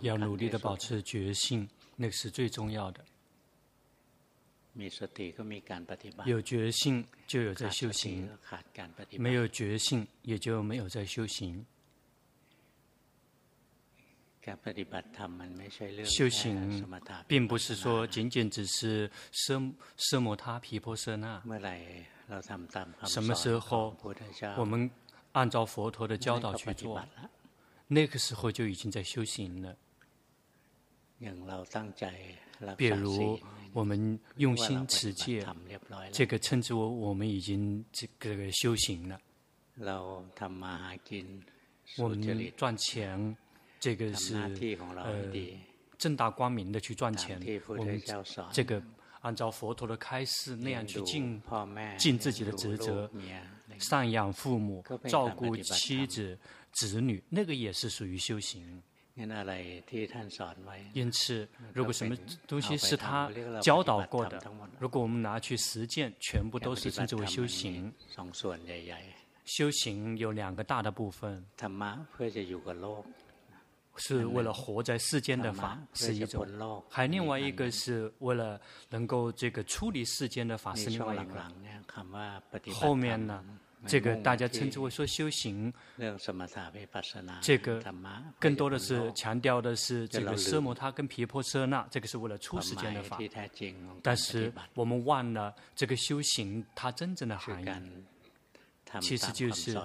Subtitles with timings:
[0.00, 3.04] 要努力的保持觉性，那个是最重要的。
[6.26, 8.30] 有觉性就有在修行，
[9.18, 11.66] 没有觉性也就没有在修行。
[16.04, 16.88] 修行
[17.28, 21.42] 并不是说仅仅只是奢奢摩他、毗婆舍那。
[23.04, 23.94] 什么时候
[24.56, 24.90] 我们
[25.32, 27.04] 按照佛陀的教导去做，
[27.92, 29.76] 那个时候就已经在修行了。
[32.76, 33.38] 比如
[33.72, 35.44] 我们用心持戒，
[36.12, 39.20] 这个称之为我们已经这个修行了。
[41.98, 43.36] 我们赚钱，
[43.80, 45.26] 这个是呃
[45.98, 47.40] 正大光明的去赚钱。
[47.66, 48.00] 我们
[48.52, 48.80] 这个
[49.20, 51.42] 按照佛陀的开示那样去尽
[51.98, 53.10] 尽自己的职责，
[53.78, 56.38] 赡养父母，照顾妻子
[56.72, 58.82] 子女，那个也是属于修行。
[60.94, 64.40] 因此，如果什么东西是他教导过的，
[64.78, 67.92] 如果我们拿去实践，全部都是称之为修行。
[69.44, 71.44] 修行有两个大的部分，
[73.96, 76.46] 是为了活在世间的法是一种，
[76.88, 81.34] 还另外一个是为了能够这个处理世间的法是另外一个。
[82.72, 83.44] 后面呢？
[83.86, 85.72] 这个大家称之为说修行，
[87.40, 87.82] 这个
[88.38, 93.18] 更多的是强调的是这个奢摩他跟毗婆舍那，这个是为了出世间的法。
[94.02, 98.04] 但是我们忘了这个修行它真正的含义，
[99.00, 99.78] 其实就是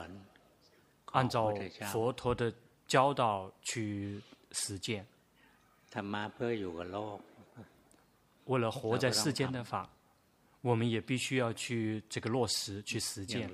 [1.13, 1.53] 按照
[1.91, 2.53] 佛陀的
[2.87, 5.07] 教导去实践，
[8.45, 9.89] 为了活在世间的法。
[10.65, 13.47] 我们也必须要去这个落实去实践。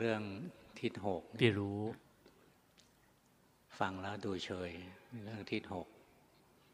[1.37, 1.93] 比如，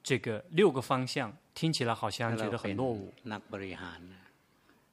[0.03, 3.11] 这个六个方向听起来好像觉得很落伍。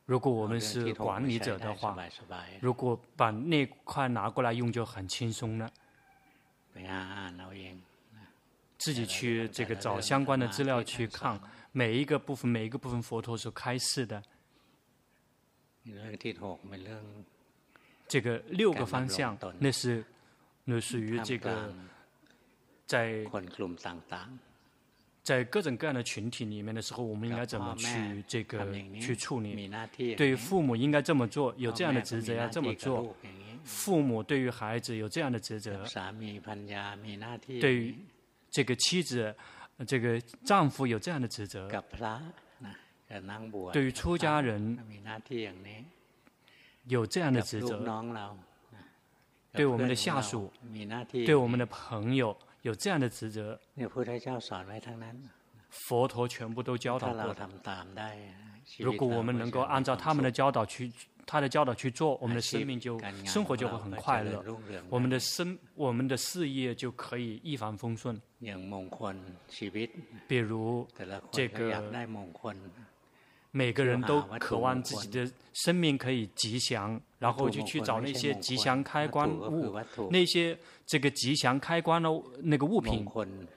[0.07, 1.95] 如果我们是管理者的话，
[2.59, 5.71] 如果把那块拿过来用就很轻松了。
[8.79, 11.39] 自己去这个找相关的资料去看，
[11.73, 14.23] 每一个部分每一个部分佛陀所开示的。
[18.07, 20.05] 这个六个方向，那是
[20.65, 21.75] 那属于这个
[22.87, 23.25] 在
[25.23, 29.55] 在各种各样的群体里面的时候，我们应该怎么去这个去处理？
[30.17, 33.15] 对于父母应该这么做，有这样的职责要这么做；
[33.65, 35.83] 父母对于孩子有这样的职责；
[37.59, 37.97] 对于
[38.51, 39.35] 这个妻子、
[39.87, 41.71] 这个丈夫有这样的职责。
[43.73, 44.79] 对于出家人，
[46.85, 47.77] 有这样的职责；
[49.53, 50.53] 对我们的下属，
[51.25, 53.59] 对我们的朋友，有这样的职责。
[55.71, 57.35] 佛陀全部都教导过。
[58.79, 60.93] 如果我们能够按照他们的教导去，
[61.27, 64.45] 他的教导去做，我们的生命就生活就会很快乐，
[64.89, 68.21] 我们的生我们的事业就可以一帆风顺。
[70.29, 70.87] 比如
[71.31, 71.83] 这个。
[73.57, 79.79] 每个人都渴望自己的生命可以吉祥，然后就去找那些吉祥开关物，
[80.11, 82.11] 那些这个吉祥开关的
[82.43, 83.07] 那个物品，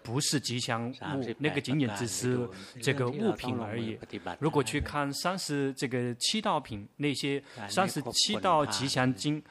[0.03, 2.47] 不是吉祥物，那个仅仅只是
[2.80, 3.97] 这个物品而已。
[4.40, 9.41] 如果去看三十这个七道品，那些三十七道吉祥经，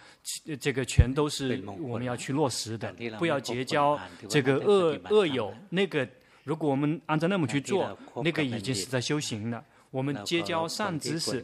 [0.60, 3.98] 这个全都是我们要去落实的，不要结交
[4.28, 5.52] 这个恶恶友。
[5.70, 6.08] 那个
[6.44, 9.64] 如果我们按照那么去做，那个已经是在修行了。
[9.96, 11.42] 我们结交善知识，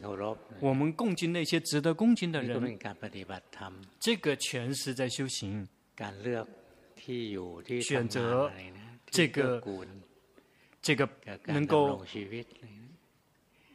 [0.59, 2.77] 我们共敬那些值得恭敬的人，
[3.99, 5.67] 这个全是在修行。
[7.81, 8.51] 选择
[9.09, 9.63] 这个
[10.83, 11.09] 这个
[11.45, 12.05] 能够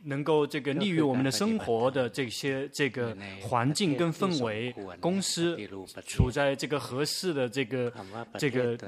[0.05, 5.59] 能够这个利于我们的生活的这些这个环境跟氛围，公司
[6.07, 7.93] 处在这个合适的这个
[8.39, 8.79] 这个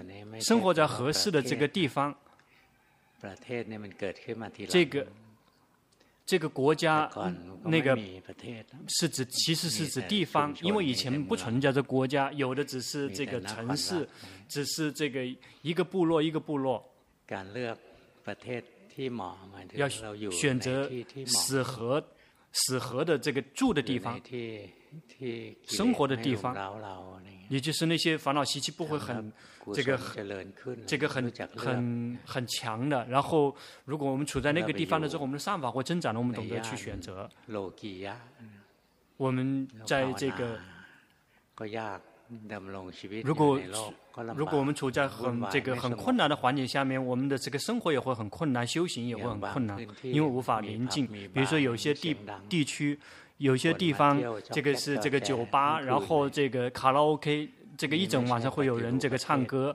[0.41, 2.17] 生活在合适的这个地方，
[4.69, 5.05] 这个。
[6.31, 7.11] 这个国家，
[7.65, 7.99] 那个
[8.87, 14.09] 是指，其实是指地方，因为以前不存在这国家，有的只是这个城市，
[14.49, 15.27] 只是这个
[15.62, 16.88] 一个部落一个部落。
[19.75, 20.88] 要选择
[21.27, 22.00] 适合
[22.53, 24.21] 适合的这个住的地方，
[25.67, 26.55] 生活的地方，
[27.49, 29.33] 也就是那些烦恼习气不会很。
[29.75, 30.53] 这个很
[30.87, 33.55] 这个很很很强的，然后
[33.85, 37.29] 如果我们处在那个地方的时候，我们的善法会增长的，我们懂得去选择。
[39.17, 40.59] 我们在这个
[43.23, 43.61] 如果
[44.35, 51.07] 如果我们处在很这个很困难的环境下面，我们的这个生活也会很困难，修行也会很困难，因为无法临近。
[51.07, 52.17] 比如说有些地
[52.49, 52.99] 地区，
[53.37, 54.19] 有些地方，
[54.51, 59.75] 这个是这个酒吧，然后这个卡拉 OK，这个一整晚上会有人这个唱歌，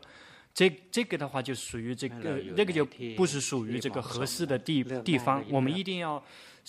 [0.54, 2.86] 这这个的话就属于这个那个就
[3.18, 6.24] 不是属于这个合适的地地方，我们一定要。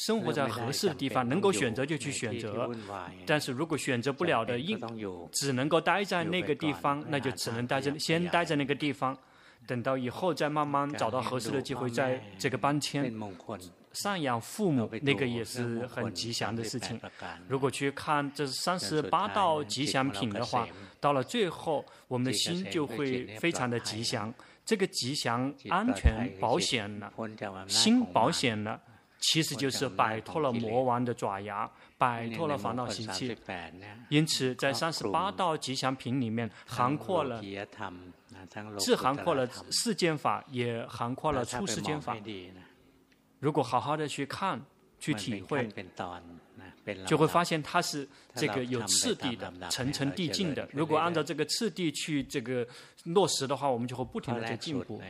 [0.07, 2.71] 生活在合适的地方，能够选择就去选择。
[3.25, 4.79] 但是如果选择不了的，应
[5.33, 9.17] 只能够待在那个地方，那就只能待在先待在那个地方，
[9.67, 13.11] 等到以后再慢慢找到合适的机会，再这个搬迁。
[14.03, 17.01] 赡养父母那个也是很吉祥的事情。
[17.49, 20.69] 如果去看这三十八道吉祥品的话，
[21.01, 24.33] 到了最后，我们的心就会非常的吉祥。
[24.65, 27.13] 这个吉祥、安全、保险了，
[27.69, 28.81] 心保险了。
[29.19, 33.35] 其实就是摆脱了魔王的爪牙，摆脱了烦恼习气。
[34.11, 37.43] 因此，在三十八道吉祥品里面，涵括了，
[38.79, 42.15] 既涵括了世间法，也涵括了出世间法。
[43.39, 44.61] 如果好好的去看、
[44.99, 45.69] 去体会，
[47.07, 50.69] 就会发现它是这个有次第的、层层递进的。
[50.73, 52.67] 如果按照这个次第去这个
[53.05, 55.03] 落实的话，我们就会不停的在进步。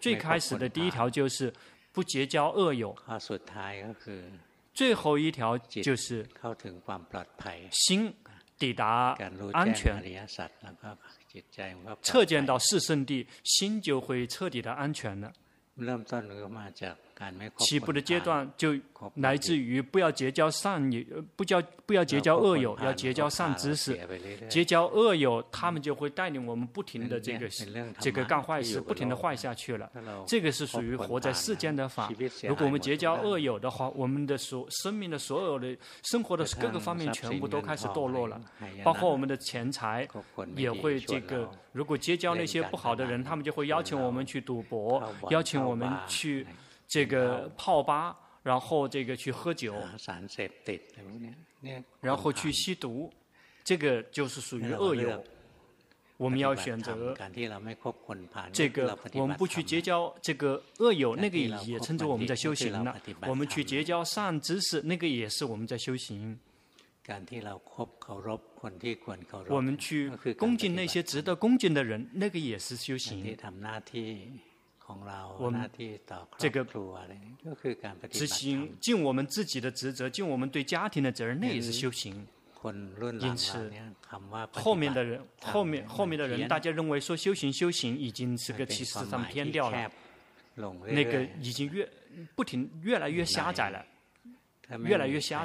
[0.00, 1.52] 最开始的第一条就是。
[1.94, 2.96] 不结交恶友。
[4.72, 6.26] 最后一条就是
[7.70, 8.14] 心
[8.58, 9.14] 抵达
[9.52, 10.02] 安全，
[12.00, 15.30] 彻见到四圣地，心就会彻底的安全了。
[15.84, 16.96] เริ่มต้นก็มาจาก
[17.58, 18.74] 起步的阶段就
[19.16, 21.02] 来自于不要结交善友，
[21.36, 23.98] 不交不要结交恶友，要结交善知识。
[24.48, 27.48] 结交恶友，他们就会带领我们不停的这个
[27.98, 29.90] 这个干坏事，不停的坏下去了。
[30.26, 32.10] 这个是属于活在世间的法。
[32.48, 38.40] 如果我们结交恶友的话，我们的所生命的所有的生活的各个方面全部都开始堕落了，
[38.84, 40.08] 包括我们的钱财
[40.56, 41.50] 也会这个。
[41.72, 46.46] 如果结交那些不好的人，他们就会邀请我们去赌博，邀请我们去。
[46.92, 49.74] 这个泡吧，然后这个去喝酒，
[52.02, 53.10] 然后去吸毒，
[53.64, 55.24] 这个就是属于恶友。
[56.18, 57.16] 我们要选择
[58.52, 62.94] 这个，我们不去结交这个恶友，那个也称之我们在修行了。
[63.26, 66.38] 我们去结交善知识，那个也是我们在修行。
[69.48, 73.34] 我们去恭敬那些值得恭敬的人，那个也是修行。
[75.38, 75.70] 我们
[76.38, 76.66] 这个
[78.10, 82.26] 执行尽我们自己的职责，尽我们对家庭的责任，那也是修行。
[83.20, 83.72] 因此，
[84.52, 89.90] 后面的人，后面后面的人，大家认为说修行修行已经是个其实上偏掉了，
[90.86, 91.88] 那个已经越
[92.36, 93.84] 不停越来越狭窄了，
[94.84, 95.44] 越来越狭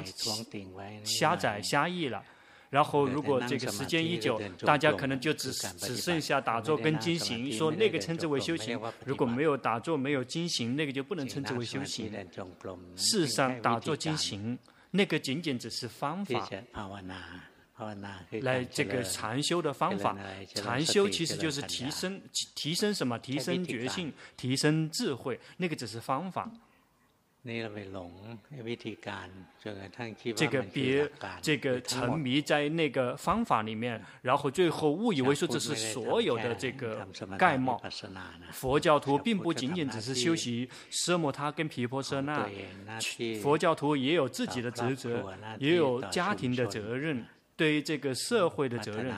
[1.02, 2.24] 狭窄狭义了。
[2.70, 8.78] 然后，如果这个时间一久，大家可能就只只剩下打坐跟经行，说那个称之为修行。
[9.06, 12.12] 如果没有打坐，没有经行，那个就不能称之为修行。
[12.94, 14.58] 事实上，打坐经行，
[14.90, 16.48] 那个仅仅只是方法，
[18.42, 20.14] 来这个禅修的方法。
[20.54, 22.20] 禅修其实就是提升
[22.54, 23.18] 提升什么？
[23.18, 26.50] 提升觉性，提升智慧，那个只是方法。
[30.36, 37.06] 这个别这个沉迷在那个方法里面，然后最后误以为说这是所有的这个
[37.38, 37.80] 盖帽。
[38.50, 42.46] 佛教徒并不仅仅只是修习奢摩他跟毗婆舍那，
[43.40, 47.24] 佛教徒也有自己的职责，也有家庭的责任，
[47.56, 49.14] 对于这个社会的责任，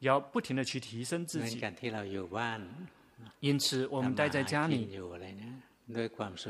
[0.00, 1.60] 要不停的去提升自己。
[3.40, 4.98] 因此，我们待在家里。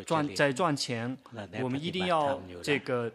[0.04, 1.16] 赚在赚钱，
[1.62, 3.10] 我们一定要这个，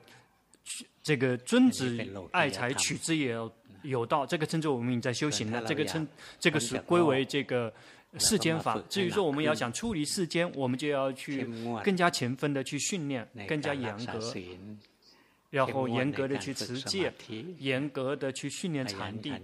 [1.03, 1.97] 这个尊子
[2.31, 3.35] 爱财，取之也
[3.83, 4.25] 有道。
[4.25, 5.63] 这个称之为我们已经在修行了。
[5.65, 6.07] 这个称，
[6.39, 7.71] 这个是归为这个
[8.17, 8.81] 世间法。
[8.89, 11.47] 至于说我们要想出离世间，我们就要去
[11.83, 14.33] 更加勤奋的去训练，更加严格，
[15.51, 17.13] 然后严格的去持戒，
[17.59, 19.39] 严格的去训练禅定，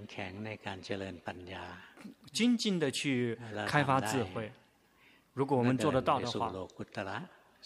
[2.34, 4.52] 精进的去开发智慧。
[5.34, 6.54] 如果我们做得到的话，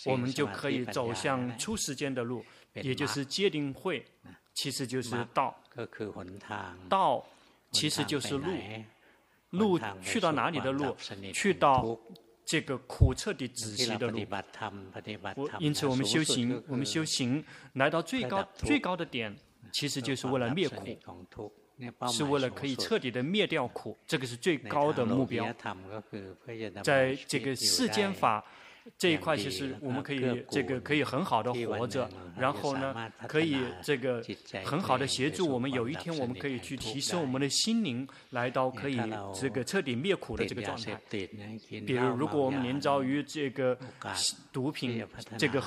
[0.05, 4.05] 我们就可以走向出世间的路，也就是戒定慧，
[4.53, 5.55] 其实就是道。
[6.87, 7.25] 道
[7.71, 8.47] 其实就是路，
[9.49, 10.95] 路去到哪里的路？
[11.33, 11.97] 去到
[12.45, 14.19] 这个苦彻底止息的路。
[15.59, 17.43] 因此，我们修行，我们修行
[17.73, 19.35] 来到最高最高的点，
[19.73, 20.85] 其实就是为了灭苦。
[22.11, 25.45] 是为了可以彻底的灭掉苦，这个是最高的目标。
[26.83, 28.43] 在这个世间法
[28.99, 34.23] 这一块其实我们可以这个可以很好的活着，然后呢，可以这个
[34.63, 35.71] 很好的协助我们。
[35.71, 39.01] 有一天我们可以去提升我们的心灵，来到可以
[39.33, 41.01] 这个彻底灭苦的这个状态。
[41.09, 43.75] 比如，如果我们连遭于这个
[44.53, 45.03] 毒品、
[45.35, 45.63] 这个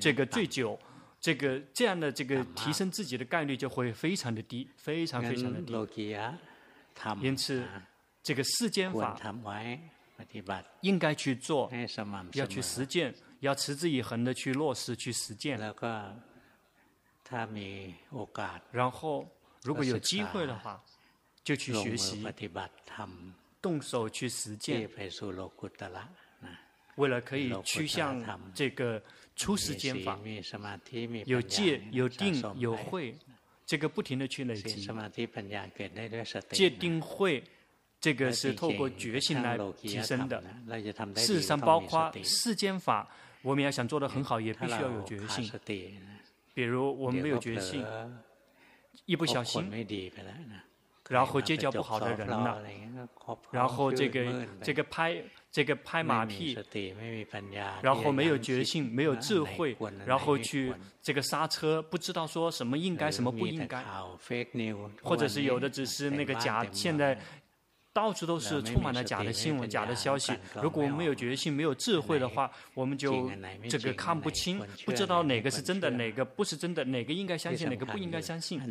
[0.00, 0.76] 这个醉酒、
[1.20, 5.72] 这个这样的这个提升自己的概率就会非常的低，非常非常的低。
[7.20, 7.64] 因此，
[8.22, 9.18] 这个世间法。
[10.80, 11.70] 应该去做，
[12.32, 15.56] 要去实践，要持之以恒的去落实、去实践。
[18.72, 19.24] 然后，
[19.62, 20.82] 如果有机会的话，
[21.44, 22.26] 就去学习，
[23.62, 24.90] 动手去实践，
[26.96, 29.00] 为了可以趋向这个
[29.38, 30.18] 出世间法，
[31.24, 33.16] 有戒、有定、有慧，
[33.64, 34.86] 这个不停的去累积，
[36.50, 37.42] 戒定慧。
[38.00, 40.40] 这个是透过觉性来提升的。
[41.16, 43.08] 事实上，包括世间法，
[43.42, 45.50] 我们要想做得很好，也必须要有觉性。
[46.54, 47.84] 比如我们没有觉性，
[49.04, 49.68] 一不小心，
[51.08, 52.62] 然后结交不好的人了，
[53.50, 56.56] 然后这个这个拍这个拍马屁，
[57.82, 59.76] 然后没有决心，没有智慧，
[60.06, 63.82] 然后去这个刹车，不知道说什么应该，什么不应该，
[65.02, 67.18] 或者是有的只是那个假现在。
[67.98, 70.32] 到处都是充满了假的新闻、假的消息。
[70.62, 73.28] 如果我们没有决心、没有智慧的话，我们就
[73.68, 78.62] 这个看不清，不知道哪个是真的，哪个不是真的，哪个应该相信，哪个不应该相信。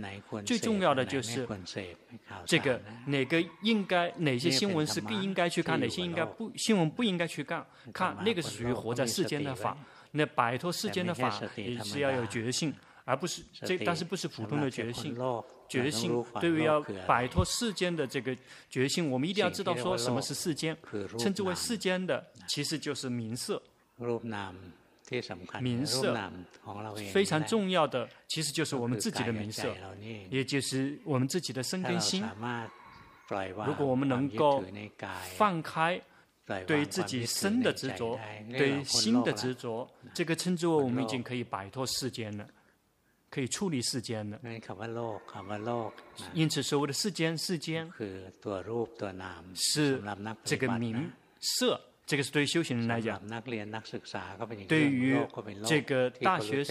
[0.46, 1.46] 最重要的就是
[2.46, 7.66] 这个哪个应该，哪些新闻是更应该去看，哪些应该不新闻不应该去看。
[7.92, 9.78] 看那个是属于活在世间的法，
[10.12, 15.14] 那摆脱世间的法也是要有决心，而不是这，但是不是普通的决心。
[15.68, 18.36] 觉性，对于要摆脱世间的这个
[18.70, 20.78] 决心，我们一定要知道说什么是世间。
[21.18, 23.62] 称之为世间的，其实就是名色。
[25.62, 26.16] 名色
[27.14, 29.74] 非常重要的，其实就是我们自己的名色，
[30.30, 32.24] 也就是我们自己的身跟心。
[33.66, 34.64] 如果我们能够
[35.36, 36.00] 放开
[36.66, 38.20] 对自己身的执着，
[38.50, 42.46] 对心的执着，这个称之为我们已经可以摆脱世间了。
[43.30, 44.40] 可以处理世间的，
[46.34, 47.92] 因此所谓的世间，世间
[49.54, 50.02] 是
[50.44, 53.22] 这个名色，这个是对于修行人来讲。
[54.68, 55.20] 对于
[55.66, 56.66] 这个大学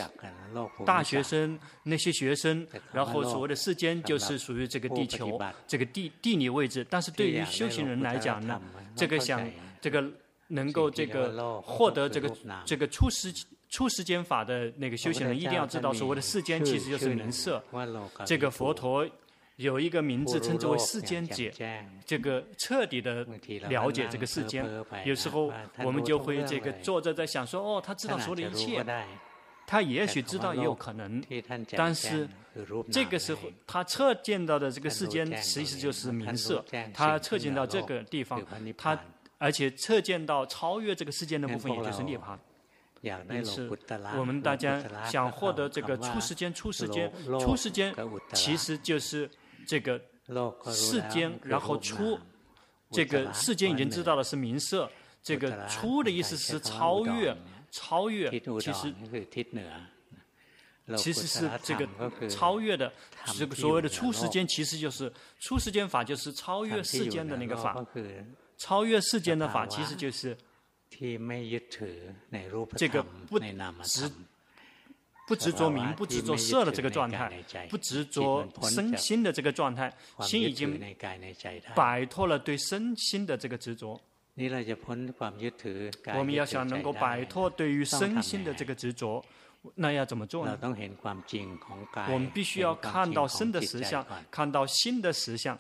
[0.87, 6.85] 大学生那些学生，然后所谓的世间就是属于这个地球这个地地理位置。
[6.89, 8.61] 但是对于修行人来讲呢，
[8.97, 9.47] 这个想
[9.81, 10.11] 这个
[10.49, 12.35] 能够这个获得这个
[12.65, 13.31] 这个出世。
[13.69, 17.63] 出世间法的那个修行人一定要知道，所谓的世间其实就是名色。
[18.25, 19.07] 这个佛陀
[19.57, 21.53] 有一个名字称之为世间解，
[22.05, 23.27] 这个彻底的
[23.69, 24.65] 了解这个世间。
[25.05, 28.85] 有时候我们就会这个坐着在想说，哦，他知道所有的一切，
[29.67, 31.23] 他也许知道也有可能，
[31.77, 32.29] 但是
[32.93, 36.65] 这个时候他测见到的这个世间，其实就是名色。
[36.95, 38.41] 他测见到这个地方，
[38.77, 38.99] 他
[39.39, 42.39] 而且测见到超越这个世间的部分，也就是涅槃。
[43.31, 43.71] 因此，
[44.19, 47.95] 我们大家想获得这个出时间、出时间、出时间，
[48.33, 49.31] 其实就是
[49.67, 50.01] 这个
[50.73, 52.19] 世间，然后出
[52.91, 54.91] 这个世间已经知道的是名色，
[55.23, 57.37] 这个出的意思是超越，
[57.71, 58.29] 超越，
[58.61, 58.93] 其实
[60.97, 61.89] 其实是这个
[62.29, 62.93] 超越的，
[63.39, 67.85] 这个所谓的出时间，其实就是出时间法，就是超越世间的那个法，
[68.57, 70.37] 超越世间的法，其实就是。
[72.77, 74.11] 这个不执
[75.27, 77.29] 不执着名，不执着色的这个状态，
[77.69, 80.81] 不执着身心的这个状态，心已经
[81.75, 84.01] 摆脱了对身心的这个执着。
[86.15, 89.25] 我们要想能够摆脱对于身心的这个执着，
[89.75, 90.57] 那要怎么做呢？
[92.13, 95.59] 我们必须要看到身的实相，看到心的实相。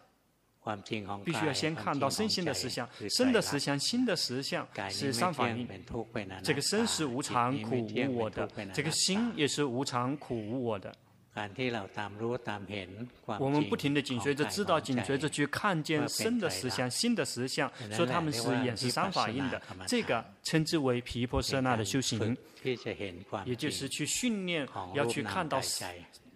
[1.24, 5.68] 必须要先看到身心的实相，身的实相，心的实相是三法印。
[6.42, 10.92] 这个身是无常苦无我的，这个心也是无常苦无我的。
[13.38, 22.36] 我们不停的紧随着知道，紧随着去看见身的实相、心的实相，说他们是也是三法印的，这个称之为毗婆舍那的修行，
[23.44, 25.60] 也就是去训练，要去看到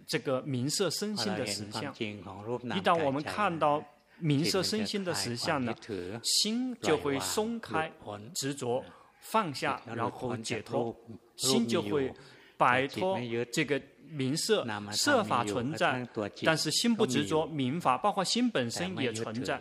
[0.07, 1.93] 这个名色身心的实相。
[1.95, 3.83] 一旦我们看到。
[4.21, 5.75] 名色身心的实相呢，
[6.23, 7.91] 心就会松开
[8.33, 8.83] 执着，
[9.19, 10.95] 放下，然后解脱，
[11.35, 12.13] 心就会
[12.57, 13.19] 摆脱
[13.51, 16.07] 这个名色，设法存在，
[16.43, 19.59] 但是心不执着名法，包括心本身也存在，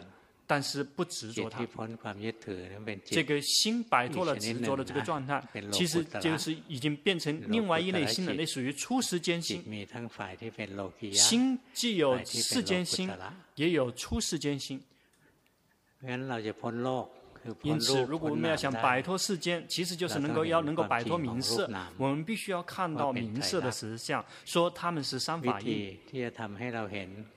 [0.50, 1.64] 但是不执着它。
[3.04, 5.40] 这个心摆脱了执着的这个状态，
[5.70, 9.62] 其实就是已经变成另外一类心了，那属于初世间心。
[11.12, 13.08] 心既有世间心，
[13.54, 14.82] 也有初世间心。
[17.62, 21.66] 因此，如果我们要想摆脱世间，其实就是能够要能够摆脱名色，
[21.96, 25.98] 我们必须要看到名色的实相，说他们是三法印。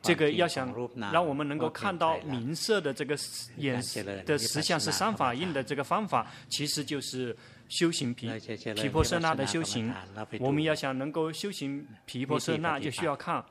[0.02, 0.74] 这个要想
[1.12, 3.18] 让我们能够看到名色的这个
[3.58, 3.82] 眼
[4.26, 7.36] 的实相是三法印的这个方法，其实就是
[7.70, 8.30] 修行毗
[8.76, 9.94] 毗婆舍那的修行。
[10.40, 13.44] 我们要想能够修行皮婆舍那，就需要看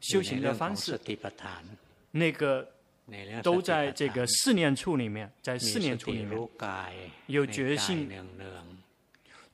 [0.00, 0.98] 修行的方式，
[2.10, 2.68] 那个。
[3.42, 6.36] 都在这个四念处里面，在四念处里面
[7.26, 8.10] 有决心，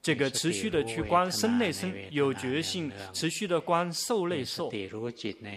[0.00, 4.72] 这个持续的去观身内身，有决心持续的观受内受，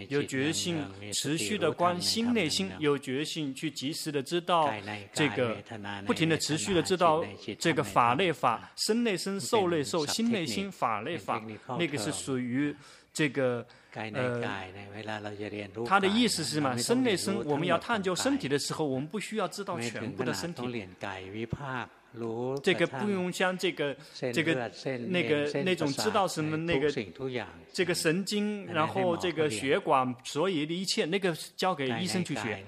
[0.09, 0.77] 有决心
[1.13, 4.71] 持续的观心内心，有决心去及时的知道
[5.13, 5.55] 这个，
[6.05, 7.25] 不停的持续的知道
[7.57, 11.41] 这个法内法，身内身受内受，心内心法内法，
[11.79, 12.75] 那个是属于
[13.13, 13.65] 这个。
[14.13, 14.41] 呃，
[15.85, 16.77] 他的意思是什么？
[16.83, 20.61] 身内身，我们要探究身体的时候，我们不需要知道全部的身体。
[22.63, 23.95] 这个不用像这个
[24.33, 24.71] 这个
[25.07, 26.91] 那个那种知道什么那个
[27.71, 32.63] 这个神经，然后这个血管，所有的一切，那个交给医生去学。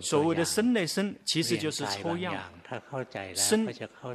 [0.00, 2.34] 所谓的身内身，其实就是抽样。
[3.34, 3.66] 身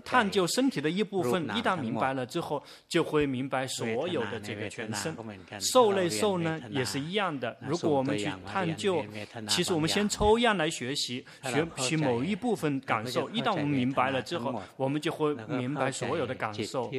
[0.06, 5.14] 探究身体的一部分，一旦明白了之后，就会明白所有的这个全身。
[5.60, 7.58] 受内受呢，也是一样的。
[7.68, 9.04] 如果我们去探究，
[9.50, 13.30] 其实我们先抽样来学习，学习某一部分感受。
[13.32, 14.45] 一旦我们明白了之后，
[14.78, 16.92] 我们就会明白所有的感受，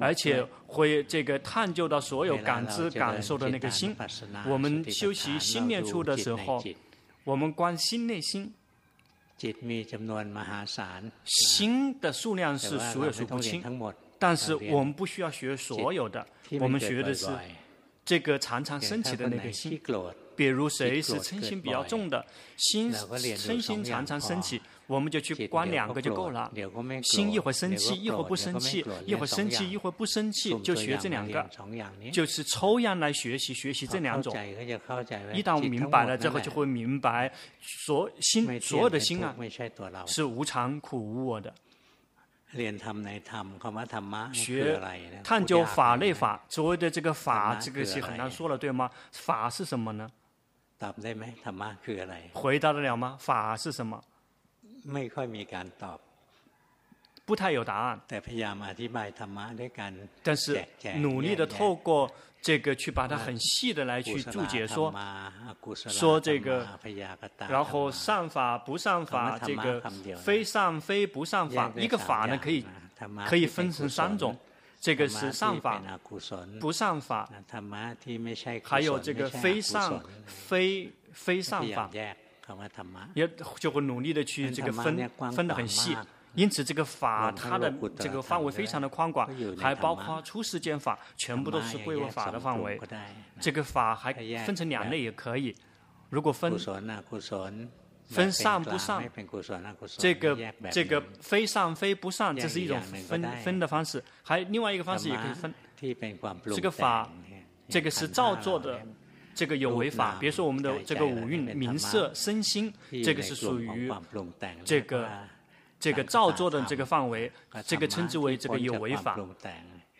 [0.00, 3.94] 而且会这个探究到所有感知感受的那个心。
[4.46, 6.62] 我们修习心念处的时候，
[7.24, 8.52] 我们观心内心。
[11.24, 13.62] 心的数量是数也数不清，
[14.18, 16.26] 但是我们不需要学所有的，
[16.58, 17.28] 我们学的是
[18.04, 19.80] 这个常常升起的那个心。
[20.34, 22.26] 比如谁是嗔心比较重的，
[22.56, 26.50] 心嗔心常常升起，我们就去观两个就够了。
[27.02, 34.34] 心一会儿生气，一会儿不生气，一会儿生气，一会儿不生气，就学这两个，就是抽样来学习，学习这两种。
[35.34, 39.36] 一旦我明白了之后，就会明白所心所有的心啊，
[40.06, 41.54] 是无常、苦、无我的。
[44.32, 44.80] 学
[45.22, 48.90] 探究法内法，所谓的这个法，这个是很难说了，对吗？
[49.12, 50.10] 法是什么呢？
[52.32, 53.18] 回答得了吗？
[53.20, 54.02] 法是什么？
[57.24, 58.00] 不太有答案。
[60.22, 60.64] 但是
[60.96, 64.94] 努力的透过这个去把它很细的来去注解说，
[65.88, 66.66] 说这个，
[67.48, 69.82] 然后善法不善法，这个
[70.16, 72.64] 非善非不善法，一个法呢可以
[73.26, 74.36] 可以分成三种。
[74.80, 75.82] 这个是善法，
[76.60, 77.28] 不善法，
[78.62, 81.90] 还有这个非善非非善法，
[83.14, 85.96] 也就会努力的去这个分分得很细。
[86.34, 92.80] 因此，这个法它的这个范围非常的宽广，还包括出世间法，全部都是归为法的范围。
[93.40, 94.12] 这个法还
[94.44, 95.54] 分成两类也可以，
[96.10, 96.56] 如果分。
[98.08, 99.04] 分上不上，
[99.98, 100.34] 这个
[100.72, 104.02] 这个非上非不上，这是一种分分的方式。
[104.22, 105.52] 还另外一个方式也可以分。
[105.76, 107.06] 这个法，
[107.68, 108.80] 这个是造作的，
[109.38, 110.16] 这个有违法。
[110.18, 112.74] 比如说我们的这个五蕴、名色、身心，
[113.04, 113.88] 这个是属于
[114.64, 115.08] 这个
[115.78, 117.30] 这个造作的这个范围，
[117.64, 119.16] 这个称之为这个有违法。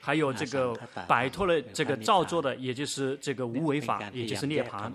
[0.00, 0.74] 还有这个
[1.08, 4.90] 摆脱了这个造作的，也就是这个无违法，也就是涅槃。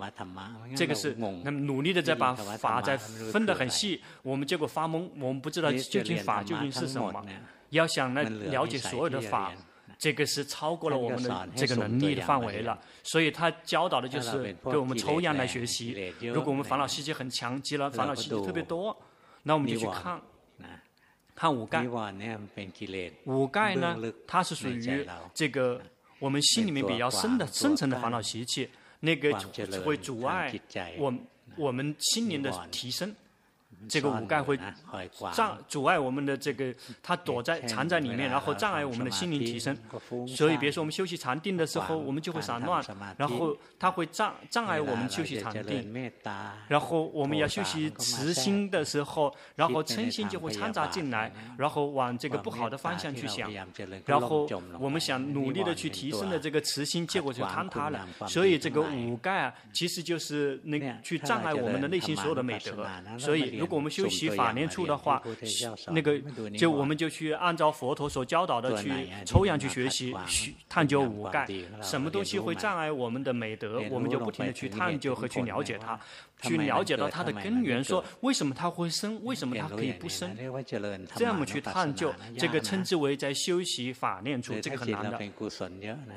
[0.74, 7.24] 这个是那么努力的在把法在分得很细，我们结果发懵，我们不知道究竟法究竟是什么。
[7.70, 9.52] 要想来了解所有的法，
[9.98, 12.78] 这个是超过了我们的这个能力的范围了。
[13.02, 16.12] 所以他教导的就是给我们抽样来学习。
[16.20, 18.96] 如果我们烦恼习气很强，积了烦恼习气特别多，
[19.42, 20.20] 那我们就去看。
[21.36, 21.84] 看五盖，
[23.24, 25.04] 五盖呢，它是属于
[25.34, 25.82] 这个
[26.20, 29.36] 我们心里面比较深的深层的烦恼习气，那个
[29.84, 30.54] 会阻碍
[30.96, 31.12] 我
[31.56, 33.12] 我们心灵的提升。
[33.88, 34.58] 这个五盖会
[35.32, 39.76] 障阻碍我们的这个，它躲在藏在里面，然后障碍我们的心灵提升。
[40.26, 42.84] 所以，比如说我们休息禅定的时候，我们就会散乱，
[43.16, 45.92] 然后它会障障碍我们休息禅定。
[46.68, 53.52] 然后我们要休息慈心的时候，然后嗔心就会掺杂进来，然后往这个不好的方向去想。
[54.06, 58.06] 然后我们想努力的去提升的这个慈心，结果就坍塌了。
[58.28, 62.86] 所以这个五盖啊，其实就是那去障碍我们的内心所有的美德。
[63.18, 65.20] 所以，如果我们修习法念处的话，
[65.88, 66.18] 那个
[66.56, 68.90] 就我们就去按照佛陀所教导的去
[69.26, 71.46] 抽样去学习，去探究五盖，
[71.82, 75.98] 什么东西会障碍我们的美德，我们就不停的去探究和去了解它，
[76.42, 80.36] 去了解到它的根源，说为什么它会生，为什么它可以不生，
[81.16, 85.18] 这样去探究，这个称之为在修习法念处，这个很难的。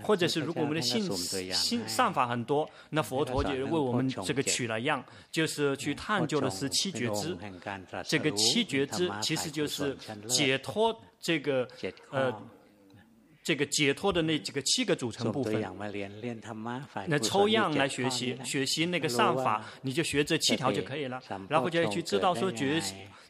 [0.03, 1.09] 或者是如果我们的信
[1.53, 7.37] 心善法很多，那佛陀就为我们这个取了样，就是去探究的是七觉支。
[8.05, 9.95] 这个七觉支其实就是
[10.27, 11.67] 解脱这个
[12.11, 12.33] 呃
[13.47, 15.53] 这个解脱的那几个七个组成部分。
[17.07, 21.21] 那抽样来学习学习那个上法，你就学这七条就可以了。
[21.47, 22.81] 然后就要去知道说觉。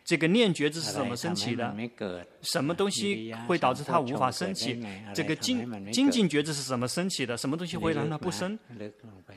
[0.04, 1.76] 这个念觉知是怎么升起的？
[2.42, 4.82] 什么东西会导致它无法升起？
[5.14, 7.36] 这个精精进觉知是怎么升起的？
[7.36, 8.58] 什么东西会让它不升？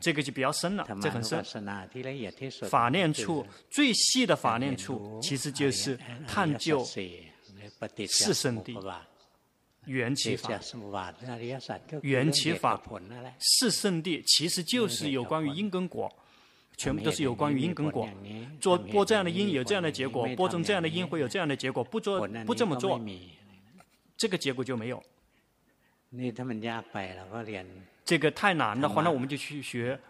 [0.00, 1.44] 这个就比较深了，这很深。
[2.70, 8.80] 法念处最细的法念处，其实就是探究四圣谛、
[9.90, 10.48] 缘起法、
[12.02, 12.80] 缘起法、
[13.38, 16.10] 是圣地，其实就是有关于因跟果。
[16.76, 18.08] 全部都是有关于因跟果，
[18.58, 22.98] 做播这样的因有这样的结果，播种这样的因会有这样的结果，不做不这么做，
[24.16, 25.02] 这个结果就没有。
[28.06, 30.00] 这个太难的话，那我们就去学，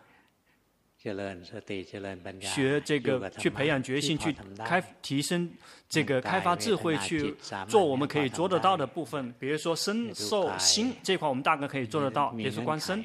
[2.41, 5.51] 学这个去培养决心，去开提升
[5.89, 7.35] 这个开发智慧，去
[7.67, 13.03] 做我们可以做得到的部分，比如说身受心这块，我们大概可以做得到，比如说观身。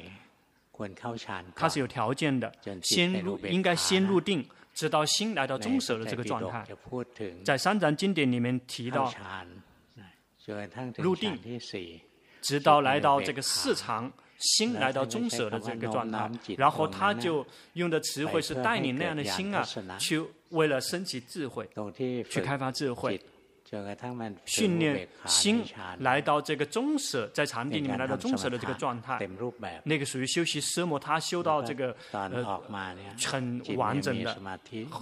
[1.54, 6.66] 它是有条件的，先入应该先入定，直到心来到中舍的这个状态。
[7.42, 9.10] 在三藏经典里面提到，
[10.98, 11.38] 入定，
[12.42, 19.66] 直到来到这个四常，心来到中舍的这个状态，然后他就用的词汇是带领那样的心啊，
[19.98, 21.68] 去为了升起智慧，
[22.28, 23.20] 去开发智慧。
[24.44, 25.64] 训练心
[25.98, 29.28] 来到这个中舍，在禅定里面来到中舍的这个状态，
[29.82, 32.62] 那个属于修习奢摩他修到这个呃
[33.26, 34.38] 很完整的，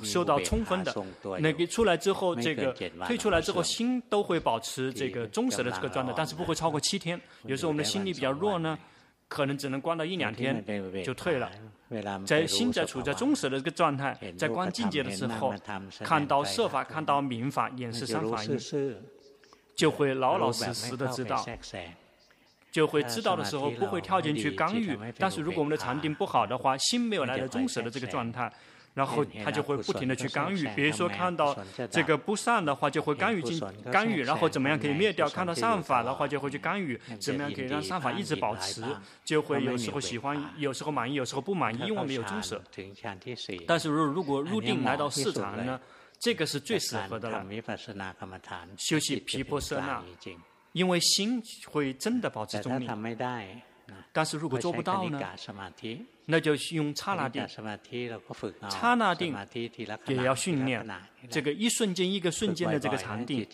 [0.03, 0.95] 修到充分的。
[1.41, 2.73] 那个出来之后，这个
[3.05, 7.21] 退出来之后，心都会保持这个中舍的这个状态，但是不会超过七天。
[7.43, 8.79] 有时候我们的心力比较弱呢，
[9.29, 10.65] 可能只能关到一两天
[11.05, 11.51] 就退了。
[12.27, 15.55] 在心在处在中舍的这个状态，在观境界的时候，
[16.01, 18.59] 看到设法，看到明法，眼识三法印，
[19.77, 21.45] 就会老老实实的知道，
[22.73, 24.99] 就会知道的时候不会跳进去干预。
[25.19, 28.53] 但是如果我们的禅定不好的话，心没有来到中舍的这个状态。
[28.95, 31.57] 然后他就会不停的去干预，比如说看到
[31.91, 35.29] 这个不善的话，就会干预进干预，然后怎么样可以灭掉？
[35.29, 38.85] 看到善法的话，就会去干预，怎么样可以让善法一直保持？
[39.25, 42.63] 就会有时候喜欢，有时候满意，有时候不满意，因为没有中舍。
[43.67, 45.81] 但是如如果入定来到市场呢，
[46.21, 47.45] 这个是最适合的了。
[48.79, 50.03] 休息皮婆舍那，
[50.73, 52.89] 因为心会真的保持中立。
[54.13, 55.21] 但是如果做不到呢？
[56.27, 57.47] 那就用刹那定，
[58.69, 59.37] 刹那定
[60.07, 60.87] 也要训练。
[61.31, 63.47] 这个一瞬间一个瞬间的这个禅定，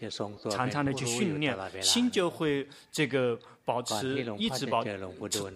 [0.50, 3.38] 常常的去训练，心就会这个。
[3.62, 4.82] 保持一直保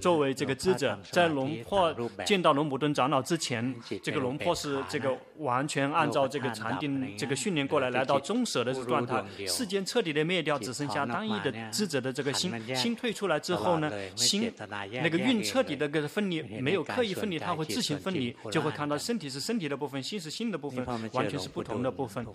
[0.01, 1.93] 作为这个智者，在龙破
[2.25, 3.75] 见到龙普顿长老之前，
[4.05, 12.53] 这个龙破是这个完全按照这个禅定这个训练过来，来到中舍的状态，世间彻底的灭掉，只剩下单一的智者的这个心。
[12.77, 14.53] 心退出来之后呢，心
[14.93, 22.27] 那个运彻底的个分离，没有刻意分离，它会自行分离，就会看到身体是身体的部分，心是心的部分，完全是不同的部分。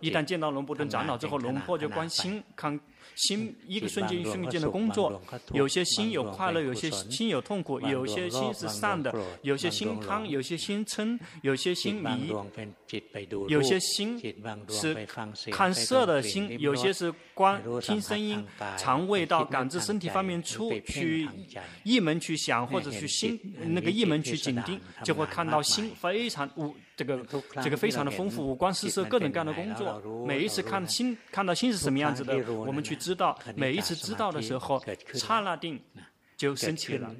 [0.00, 2.80] 一旦见到龙伯顿长老之后，龙婆就观心看。
[3.16, 5.20] 心一个瞬间一瞬间的工作，
[5.52, 12.30] 有些心有快乐，有些心有痛苦，有些心是善的，有些心贪，有些心嗔，有些心迷，
[13.48, 14.20] 有些心
[14.68, 14.94] 是
[15.50, 18.44] 看色的心，有些是观听声音、
[18.76, 21.28] 尝味道、感知身体方面出去
[21.84, 26.74] 一门去想，或者去心那个一门去紧盯，就会看到心非常无。
[26.96, 27.22] 这个
[27.62, 30.02] 这个非常的丰富，五光十色，各种各样的工作。
[30.26, 33.38] 每一次看心，看到心是什么样子的，我们去知道。
[33.54, 34.82] 每一次知道的时候，
[35.12, 35.78] 刹那定
[36.38, 37.14] 就升起了。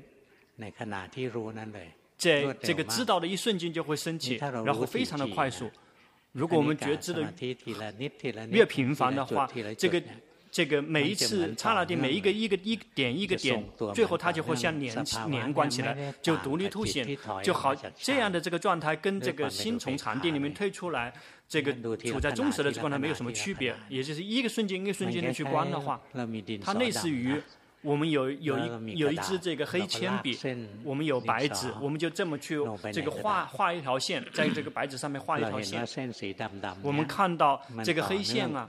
[2.16, 5.70] 在这个知道的一瞬间就会升起，然后非常的快速。
[6.32, 7.32] 如果我们觉知的
[8.50, 10.02] 越频繁的话，这个
[10.56, 13.62] 这个每一次刹那的，每一个一个一点一个点，
[13.94, 17.06] 最后它就会像连连贯起来，就独立凸显，
[17.44, 21.12] 就好这样的这个状态，跟这个心从禅定里面退出来，
[21.46, 26.00] 这个处在忠实的状态没有什么区别，也就是一个瞬间一个瞬间的去观的话，
[26.64, 27.38] 它类似于。
[27.82, 30.36] 我们有有一有一支这个黑铅笔，
[30.82, 32.58] 我们有白纸，我们就这么去
[32.92, 35.86] 这个画画一条线，在这个白纸上面画一条线。
[36.82, 38.68] 我们看到这个黑线啊，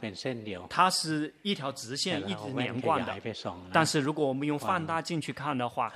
[0.70, 3.13] 它是一条直线一直连贯的。
[3.74, 5.91] 但是如果我们用放大镜去看的话，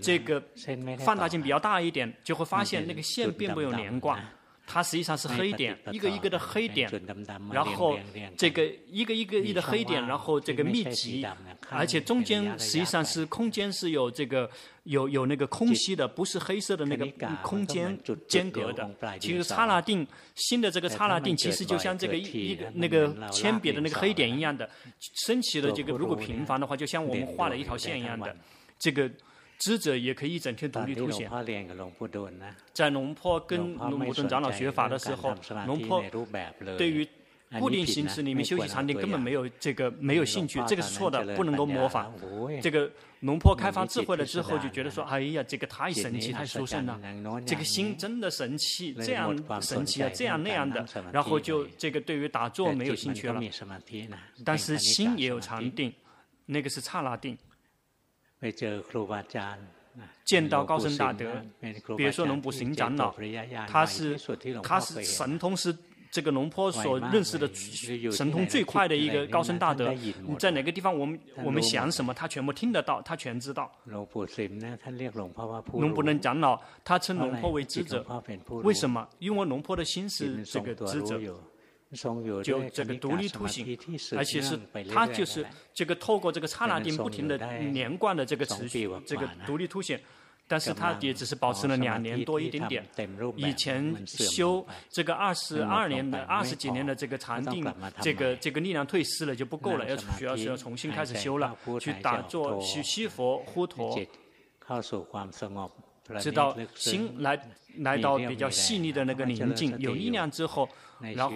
[0.00, 0.42] 这个
[0.98, 4.26] 放大镜比较大一点，就会发现那个线并没有连贯。
[4.70, 6.90] 它实际上是黑点，一个一个的黑点，
[7.50, 7.98] 然后
[8.36, 11.26] 这个一个一个一个的黑点，然后这个密集，
[11.70, 14.48] 而且中间实际上是空间是有这个
[14.82, 17.06] 有有那个空隙的，不是黑色的那个
[17.42, 18.86] 空间间隔的。
[19.18, 24.68] 其实刹那定新的这个刹那定，其实就像这个一一个那个铅笔的那个黑点一样的，
[25.24, 28.36] 升起的这个如果频繁的话，就像我们画了一条线一样的，
[28.78, 29.10] 这个。
[29.58, 31.30] 知者也可以一整天独立凸显。
[32.72, 35.34] 在龙坡跟龙普顿长老学法的时候，
[35.66, 36.02] 龙坡
[36.76, 37.06] 对于
[37.58, 42.14] 固定形式里面修习禅定根本没有这个没有兴趣，这个是错的，不能够模仿。
[42.62, 42.90] 这个
[43.20, 53.42] 龙坡开发智慧了之后，就觉得说，哎呀，这个太神奇，太殊胜了，这个心真的神奇，这样神奇啊，这样那样的，然后就这个对于打坐没有兴趣了。
[54.44, 55.92] 但是心也有禅定，
[56.46, 57.36] 那个是刹那定。
[60.24, 61.26] 见到高僧大德，
[61.96, 63.12] 比如说龙婆行长老，
[63.66, 64.16] 他是
[64.62, 65.76] 他是神通是
[66.10, 67.50] 这个龙坡所认识的
[68.12, 69.92] 神通最快的一个高僧大德。
[69.92, 73.70] 你在哪个地方，我们我们想什么，他全部听得到，他全知道。
[73.84, 74.06] 龙
[75.92, 78.06] 婆能长老，他称龙坡为知者，
[78.62, 79.08] 为什么？
[79.18, 81.20] 因为龙坡的心是这个知者。
[82.42, 83.64] 就这个独立凸显，
[84.14, 84.58] 而且是
[84.92, 87.38] 它就是这个透过这个刹那定不停的
[87.72, 89.98] 连贯的这个持续，这个独立凸显，
[90.46, 92.86] 但是它也只是保持了两年多一点点。
[93.36, 97.64] 以前修这个二十二年的二十几年的这个禅定，
[98.02, 103.98] 这个这个力量退失了就不够了，要需要需要重新开始修了，去打坐、去吸佛、呼陀，
[106.20, 107.38] 直到心来
[107.78, 110.68] 来到比较细腻的那个宁静，有力量之后。
[111.00, 111.32] 然后，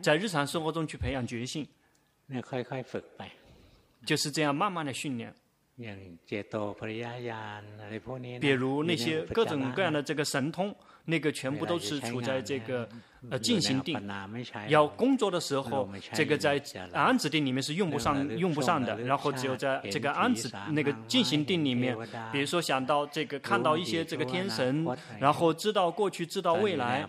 [0.00, 1.68] 在日常生活中去培养觉性，
[4.06, 5.34] 就是这样慢慢的训练。
[8.40, 12.88] 比如那些各种各样的这个神通，那个全部都是处在这个
[13.28, 14.00] 呃进行定。
[14.68, 16.58] 要工作的时候，这个在
[16.92, 21.94] 安止定里面是用不上用不上的，然后只有在这个安止那个进行定里面，
[22.32, 24.86] 比如说想到这个看到一些这个天神，
[25.20, 27.06] 然后知道过去知道未来。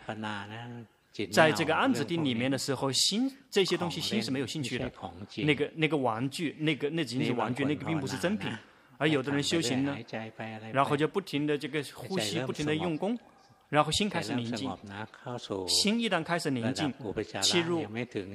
[1.25, 4.91] 在这个安止定里面的时候，心这些东西心是没有兴趣的。
[5.37, 8.51] 那个那个玩具，那个那仅仅是玩具，那个并不是真品。
[8.97, 9.97] 而有的人修行呢，
[10.71, 13.17] 然后就不停的这个呼吸，不停的用功，
[13.69, 14.69] 然后心开始宁静。
[15.67, 16.93] 心一旦开始宁静，
[17.41, 18.25] 切入切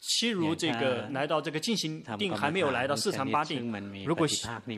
[0.00, 3.72] 切入这个来到这个静心定还没有来到四禅八定，
[4.04, 4.26] 如果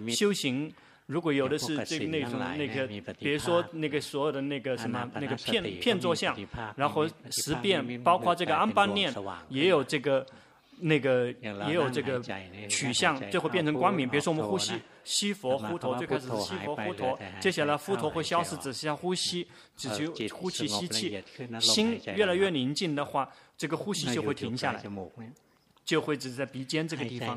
[0.08, 0.72] 修行。
[1.10, 2.86] 如果有的是这个那种那个，
[3.18, 6.38] 比如说那个所有的那个什么那个片片作像，
[6.76, 9.12] 然后十遍，包括这个安般念，
[9.48, 10.24] 也有这个
[10.78, 11.34] 那个
[11.66, 12.22] 也有这个
[12.68, 14.08] 取向，最后变成光明。
[14.08, 21.20] 比如说我们呼吸吸佛呼陀，最开始是吸佛呼陀，接下来呼陀会消失，只剩下呼吸，只需呼气吸气，
[21.58, 24.80] 心越来越宁静的话，这个呼吸就会停下来。
[25.90, 27.36] 就会只是在鼻尖这个地方，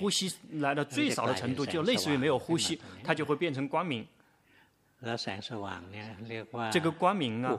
[0.00, 4.04] 呼吸来到最少的程度，就类似于没有呼吸，它就会变成光明。
[6.72, 7.56] 这个光明啊，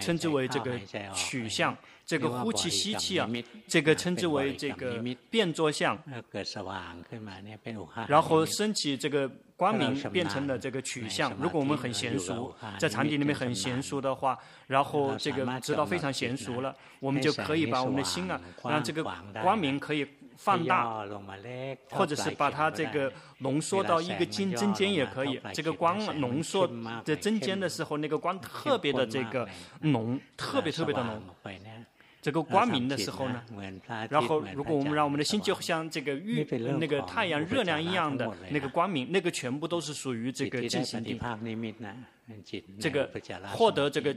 [0.00, 0.78] 称之为这个
[1.12, 3.28] 取向，这个呼气吸气啊，
[3.68, 6.02] 这个称之为这个变作相，
[8.08, 9.30] 然后升起这个。
[9.62, 11.32] 光明变成了这个取向。
[11.38, 19.04] 如果我们很娴熟，在禅定里面很娴熟的话，然后这个知道非常娴熟了，我们就可以把我们的心啊，让这个
[19.40, 20.04] 光明可以
[20.36, 21.06] 放大，
[21.90, 25.40] 或者是把它这个浓缩到一个针针尖也可以。
[25.54, 26.68] 这个光浓缩
[27.04, 29.48] 在针尖的时候，那个光特别的这个
[29.82, 31.22] 浓，特别特别的浓。
[32.22, 33.42] 这个光明的时候呢，
[34.08, 36.46] 然后如果我们让我们的心就像这个玉
[36.78, 41.20] 那个太阳热量一样的那个光明，那个全部都是属于这个进行定。
[42.78, 43.10] 这个
[43.52, 44.16] 获得这个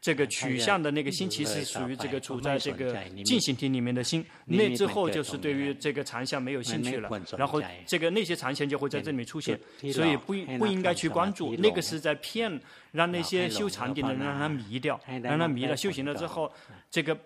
[0.00, 4.24] 这个取向的那个心，其实属于这个处在这个进行体里面的心。
[4.46, 9.58] 那之后就是对于这个长相没有兴趣了，然后这个那些长相就会在这里面出现，
[9.92, 11.54] 所以不不应该去关注。
[11.56, 12.58] 那个是在骗，
[12.92, 15.76] 让那些修禅定的人让他迷掉，让他迷了。
[15.76, 16.50] 修行了之后，
[16.96, 17.18] 这个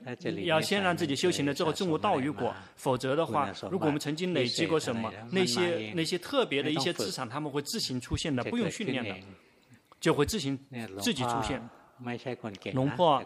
[0.42, 9.14] 要先让自己修行了之后证悟道与果，否则的话，如果我们曾经累积过什么，那些那些特别的一些资产，他们会自行出现的，不用训练的，
[10.00, 10.58] 就会自行
[11.00, 11.62] 自己出现。
[12.72, 13.22] 龙婆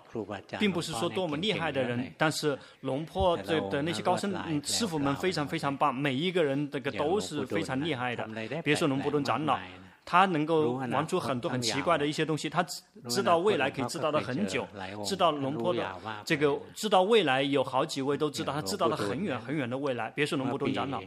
[0.58, 8.28] 并不是说多么厉害的人，但是龙婆的的那些高僧、嗯、师傅们非常非常棒，每一个人这个都是非常厉害的。
[8.64, 9.56] 别说龙婆顿长老，
[10.04, 12.62] 他能够玩出很多很奇怪的一些东西，他
[13.08, 14.68] 知道未来可以知道的很久，
[15.04, 20.10] 知道龙坡的这个知道未来有好几位都知道，他知道了很远很远的未来。
[20.10, 21.02] 别说龙坡顿长老，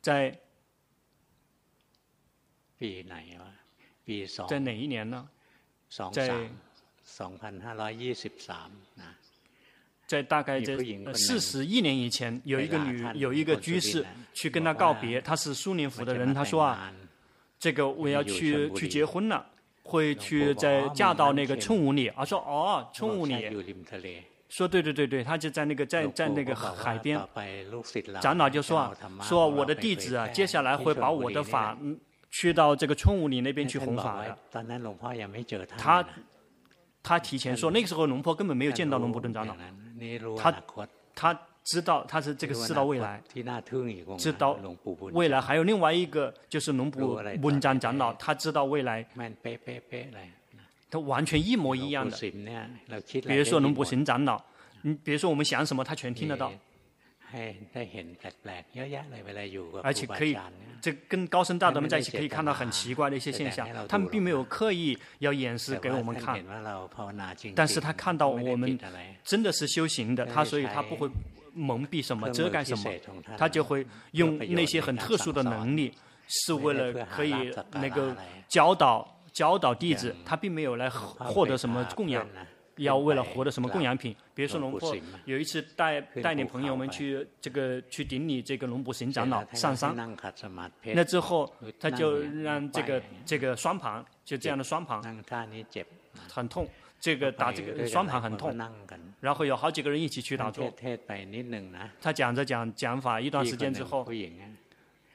[0.00, 0.36] 在
[4.48, 5.28] 在哪一年呢？
[6.12, 6.50] 在，
[10.06, 10.76] 在大概在
[11.14, 16.92] 四十一年以前，有一个女有一个居士去跟他告别，他是苏宁府的人，他说啊，
[17.64, 19.46] 这个我要去去结婚了，
[19.84, 22.08] 会去再嫁到那个春武里。
[22.08, 23.48] 啊，说哦，春武里，
[24.50, 27.18] 说对对对对，他就在那个在在那个海边。
[28.20, 31.74] 长老就说啊，说我的弟子啊，接下来会把我的法。
[32.30, 34.36] 去到这个春武里那边去弘法的，
[35.78, 36.04] 他
[37.02, 39.54] 他提前说，那个时候龙婆根本没有见到龙婆顿长老，
[40.36, 40.52] 他
[41.14, 43.22] 他知道他是这个知道未来，
[44.18, 44.56] 知道
[45.12, 49.04] 未来还有另外一个就是龙婆文章长老，他知道未来，
[50.90, 52.16] 他完全一模一样的。
[53.26, 54.40] 比如说龙婆神长老，
[54.82, 56.52] 你比如说我们想什么，他全听得到。
[59.82, 60.36] 而且可以，
[60.80, 63.66] 这跟高僧大德们在一起可以看到很奇怪的一些现象。
[63.88, 66.44] 他们并没有刻意要演示给我们看，
[67.56, 68.78] 但是他看到我们
[69.24, 71.10] 真的是修行的，他所以他不会
[71.54, 72.90] 蒙蔽什么、遮盖什么，
[73.38, 75.92] 他就会用那些很特殊的能力，
[76.28, 77.32] 是为了可以
[77.72, 78.14] 那个
[78.48, 82.26] 教导教导弟子，他并没有来获得什么供养。
[82.78, 89.94] 要为了获得什么供养品，比如说龙婆有一次带带领朋友们去这个去顶礼这个龙婆神长老上山，
[90.82, 95.00] 那之后他就让这个这个双盘就这样的双盘
[96.28, 96.68] 很痛，
[97.04, 98.58] 这个打这个双盘很痛，
[99.20, 100.72] 然后有好几个人一起去打坐。
[102.00, 104.08] 他讲着讲讲法一段时间之后，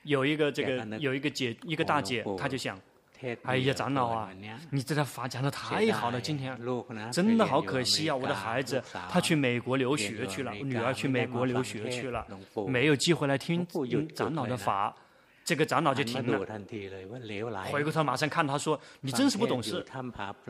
[0.03, 2.79] 有一个这个有一个姐一个大姐，她就想。
[3.41, 4.29] 哎呀，长老啊，
[4.69, 6.55] 你这个法讲的太好了，今天
[7.11, 8.15] 真的好可惜啊！
[8.15, 12.25] 我的孩子他去美国留学去了，女儿去美国留学去了，
[12.67, 13.65] 没有机会来听
[14.13, 14.95] 长老的法。
[15.49, 16.37] 这个长老就停了，
[17.71, 19.83] 回过头马上看他说：“你真是不懂事，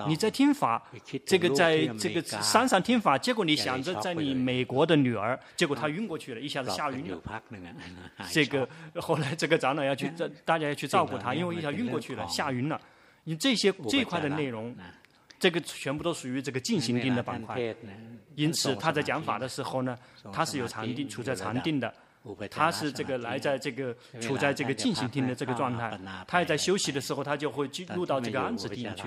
[0.06, 0.84] 你在听法，
[1.26, 7.18] 这个在这个山上听法，结果你想着在你美国的女儿，结果她晕过去了，一下子吓晕了。
[8.30, 10.12] 这个后来这个长老要去，
[10.44, 12.78] 大家要去照顾她，因为一下晕过去了，吓晕了。
[13.24, 14.76] 你这些这一块的内容，
[15.40, 17.74] 这个全部都属于这个进行定的板块。
[18.36, 19.98] 因此他在讲法的时候呢，
[20.34, 21.94] 他是有禅定，处在禅定的。”
[22.52, 29.04] 他是这个来在这个处在这个进行定的这个状态，他也在休息的时候，他就会进入到这个安止定去。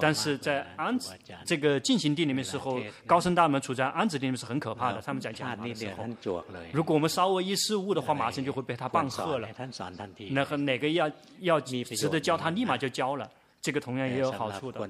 [0.00, 1.10] 但是在安置
[1.44, 5.00] 这个进行地里面时候，高僧大们处在安置地里面是很可怕的。
[5.00, 9.48] 他们在讲法的时候，如果我们稍微一失误的话，马上就会被他棒喝了。
[10.30, 13.30] 那和哪个要要值得教他，立马就教了。
[13.62, 14.88] 这个同样也有好处的。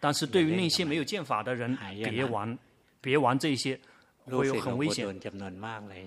[0.00, 1.78] 但是对于那些没有见法的人，
[2.10, 2.58] 别玩，
[3.00, 3.78] 别玩这些。
[4.26, 5.06] 会有很危险。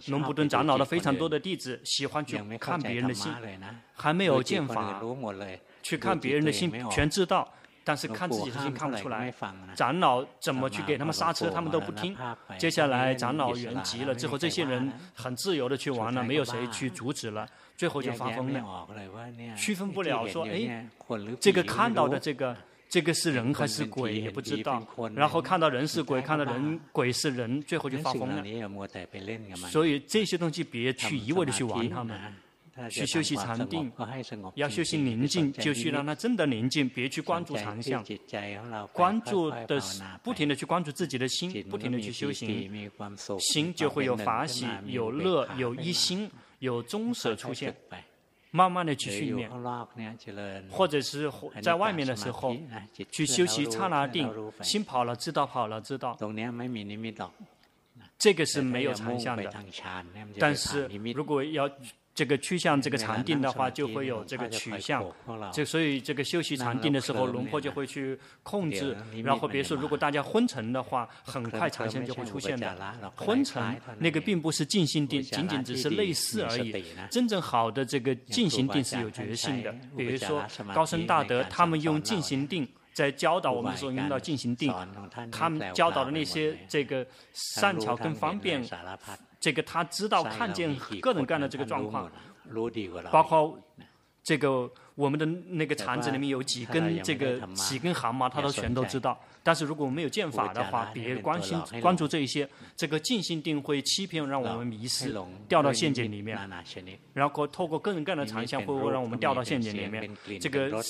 [0.08, 3.34] 龙普顿长老的非常多的弟子喜欢去看别人的心，
[3.94, 5.02] 还没有见法，
[5.84, 7.52] 去看别人的心全知道，
[7.84, 9.34] 但是看自己的心看不出来。
[9.76, 12.16] 长老怎么去给他们刹车，他们都不听。
[12.58, 18.88] 接下来长老圆寂了之后，这些人很自由的去玩了，没有谁去阻止了，最后就发疯了，
[19.56, 20.88] 区分不了说，哎，
[21.40, 22.56] 这个看到的这个。
[22.96, 24.82] 这个是人还是鬼也不知道，
[25.14, 28.42] 然后看到人是鬼，看到人鬼是人，最后就发疯了。
[29.68, 32.18] 所以这些东西别去一味的去玩他们，
[32.90, 33.92] 去休息禅定，
[34.54, 38.02] 要休息宁静，就去让他真的宁静，别去关注长相，
[38.94, 39.82] 关注的
[40.24, 42.90] 不停的去关注自己的心，不停的去修行，
[43.42, 47.76] 心就会有法喜，有乐，有一心，有中舍出现。
[48.56, 49.52] 慢慢的去训练，
[50.70, 51.30] 或者是
[51.62, 52.56] 在外面的时候
[53.12, 56.18] 去修习刹那定，心跑了知道跑了知道。
[58.18, 59.54] 这个是没有长相的。
[60.40, 61.70] 但是如果要
[62.16, 65.06] 这个趋向这个禅定的话，就会有这个取向。
[65.52, 68.96] 这所以这个修习禅定的时候，龙婆就会去控制。
[69.22, 72.74] 然后比如说，如果大家昏沉的话，很快禅相就会出现的。
[73.18, 73.62] 昏沉
[74.00, 76.86] 那个并不是静心定，仅仅只是类似而已。
[77.12, 79.76] 真正好的这个静心定是有决心的。
[79.98, 80.42] 比如说
[80.74, 84.74] 高僧大德，他们用静心定在教导我们的时候用到静心定，
[85.34, 88.66] 他们教导的那些这个善巧跟方便。
[89.40, 92.12] 这个他知道看见各种各样的这个状况，
[93.12, 93.60] 包括
[94.24, 94.72] 这个。
[94.96, 99.20] 我们的那个肠子里面有几根这个几根汗毛，他都全都知道。
[99.46, 105.16] 但是如果我们没有剑法的话，别关心关注这一些，这个静心定会欺骗，让我们迷失，
[105.48, 106.36] 掉到陷阱里面。
[107.14, 110.10] 然后透过各种各样的长相，会不会让我们掉到陷阱里面？
[110.42, 110.82] 这个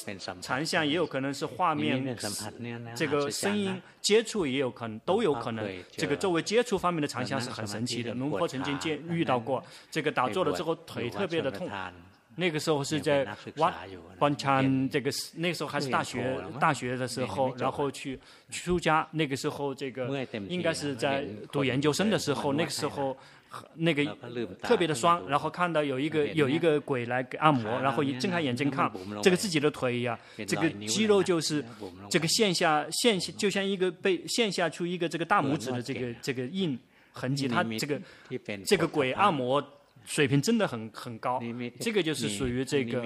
[0.41, 2.15] 长相也有可能是画面，
[2.95, 5.69] 这个声音接触也有可能，都有可能。
[5.91, 8.13] 这个作为接触方面的长相是很神奇的。
[8.13, 11.69] 龙婆曾经见遇到过，这个打坐了之后腿特别的痛。
[12.37, 13.25] 那个时候是在
[13.57, 13.73] 瓦
[14.19, 18.19] 班禅，这个那个时候还是大学大学的时候，然后去
[18.49, 19.07] 出家。
[19.11, 23.15] 那个时候这个应该是在读研究生的时候，那个时候
[23.75, 24.03] 那个
[24.61, 28.91] 特别的酸，然后看到有一个有一个鬼来给按摩，然后一睁开眼睛看，
[29.23, 31.63] 这个自己的腿呀，这个肌肉就是
[32.09, 36.77] 这个线下线下，就像一个被线下出一个这个大拇指的这个这个印
[37.13, 38.01] 痕迹，他这个
[38.65, 39.63] 这个鬼按摩。
[40.05, 41.41] 水平真的很很高，
[41.79, 43.03] 这个就是属于这个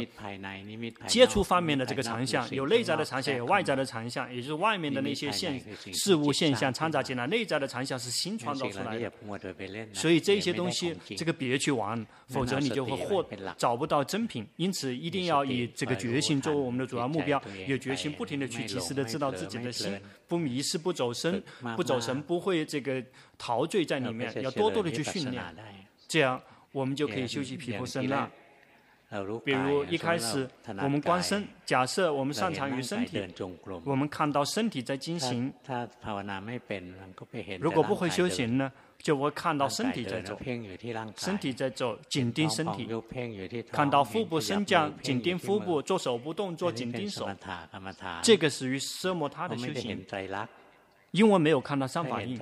[1.08, 5.62] 接触方面的这个长项，有内在的长项，有外在的长项，也就是外面的那些现
[5.94, 9.12] 事物现象掺杂进来，内在的长项是新创造出来的。
[9.94, 13.26] 所以这些东西，这个别去玩，否则你就会获
[13.58, 14.46] 找不到真品。
[14.58, 21.42] 因此一定要以这个决心作为我们的主要目标，有决心不停的去及时的知道自己的心，不迷失，不走神，
[21.76, 23.04] 不走神，不会这个
[23.38, 25.44] 陶醉在里面，要多多的去训练，
[26.08, 26.42] 这样。
[26.72, 28.30] 我们就可以修习毗婆舍那。
[29.44, 30.48] 比如一开始
[30.84, 33.20] 我们观身，假设我们擅长于身体，
[33.84, 35.52] 我们看到身体在进行。
[37.60, 40.40] 如果不会修行呢，就会看到身体在走，
[41.16, 42.88] 身体在走，紧盯身体。
[43.72, 47.28] 看到腹部升降，紧盯腹部，做手不动做，紧盯手。
[48.22, 50.06] 这个属于奢摩他的修行。
[51.10, 52.40] 因为没有看到三法印。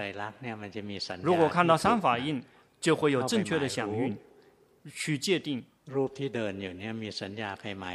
[1.21, 2.43] 如果看到三法印。
[2.79, 4.17] 就会有正确的响应，
[4.93, 5.63] 去界定。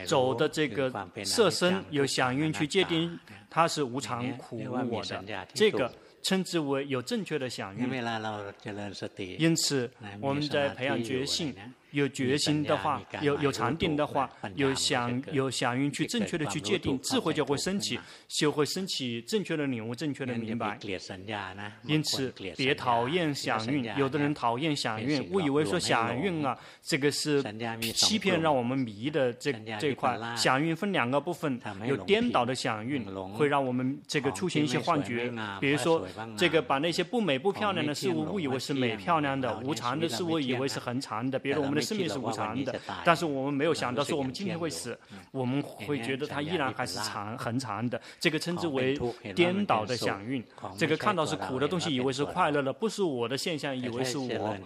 [0.07, 0.91] 走的这个
[1.23, 3.21] 色身有响应去界定，
[3.51, 7.87] 它是无常苦无我的，这个称之为有正确的响应。
[9.39, 9.91] 因此，
[10.23, 11.55] 我们在培养觉性。
[11.93, 20.79] 有决心的话，有有禅定的话，有想有想运去正确的去界定，智慧就会升起，就会升起正确的领悟，正确的明白。
[21.85, 23.85] 因此，别讨厌想运。
[23.97, 27.43] 有的人讨厌想运，误以为说想运啊，这个是
[27.95, 30.19] 欺骗让我们迷的这这一块。
[30.35, 35.31] 想运分两个部分，有颠倒的想运，会让我们这个出现一些幻觉。
[35.61, 41.39] 比如说，这个把那些不美不漂亮的事物误以为是美漂亮的，无常的事物以为是恒常的。
[41.39, 41.82] 比如我们的。
[41.83, 44.99] 生命是无常的，但是我们没有想到说我们今天会死，
[45.31, 48.01] 我们会觉得它依然还是长很长的。
[48.21, 48.99] 这个称之为
[49.35, 50.43] 颠倒的响应。
[50.77, 54.57] 这个看到是苦的东西，以为是快乐的，不是我的现象，以为是我。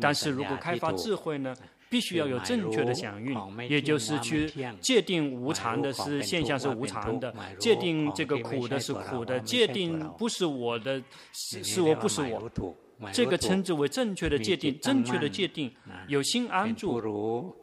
[0.00, 1.54] 但是如果开发智慧呢，
[1.88, 4.50] 必须要有正确的响应，也就是去
[4.80, 11.02] 界定无常的是现象是无常的，界定这个苦的是苦的，界定不是我的
[11.32, 12.50] 是是我不是我。
[13.12, 15.70] 这个称之为正确的界定，正确的界定，
[16.08, 17.54] 有心安住，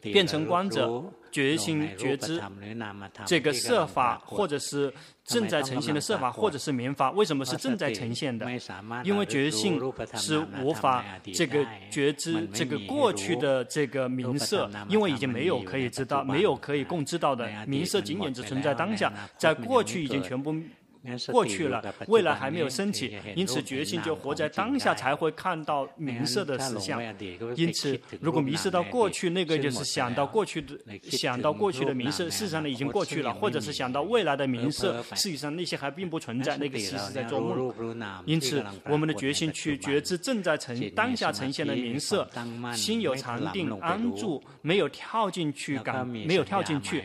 [0.00, 2.40] 变成观者，觉心觉知，
[3.26, 4.92] 这个设法或者是
[5.24, 8.46] 正在呈现的设法，或者是名法，为什么是正在呈现的？
[9.02, 9.80] 因为觉性
[10.14, 20.54] 是无法这个觉知这个过去的这个名色，因为已经没有可以知道，没有可以共知道的名色，仅仅只存在当下，在过去已经全部。
[21.30, 27.02] 过去了，未来还没有升起，因此决心就活在当下，才会看到名色的实相。
[27.56, 30.78] 因此，如果迷失到过去，那个就是想到过去的，
[31.10, 37.74] 想到过去的名色，事实上呢已经过去了；或者是想到未来的名色，事实上那些还并不存在，那个其实是在做梦。
[38.24, 42.28] 因此，我们的决心去觉知正在呈当下呈现的名色，
[42.74, 47.04] 心有禅定安住，没有跳进去感，没有跳进去，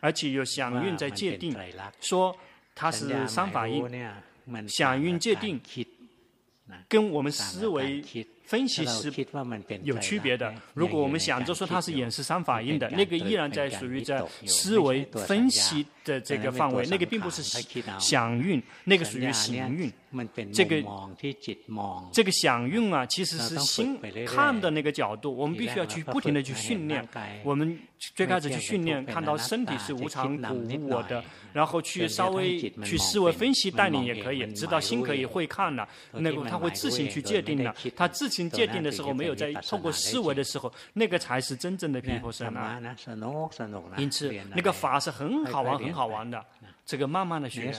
[0.00, 1.56] 而且有想运在界定，
[2.00, 2.36] 说。
[2.80, 3.84] 它是三法印，
[4.66, 5.60] 想运界定，
[6.88, 8.02] 跟我们思维
[8.50, 9.12] 分析是
[9.84, 10.52] 有区别的。
[10.74, 17.44] 如果我们想着说它是演示三法印的，那个依然在属于在思维分析的这个范围，那个并不是
[18.00, 19.88] 想运，那个属于行运。
[20.52, 20.82] 这个
[22.12, 23.96] 这个想运啊，其实是心
[24.26, 27.08] 看的那个角度，我们必须要去不停的去训练。
[27.44, 27.78] 我们
[28.16, 31.22] 最开始去训练，看到身体是无常、苦、无我的，
[31.52, 37.72] 然后去稍微去思维分析带领也可以，知道心可以会看了，那个他会自行去界定了。
[37.94, 42.80] 他自行界定的时候，没有在透过思维的时候，那个才是真正的皮婆舍那。
[43.96, 46.44] 因此，那个法是很好玩、很好玩的。
[46.90, 47.72] 这个慢慢的学，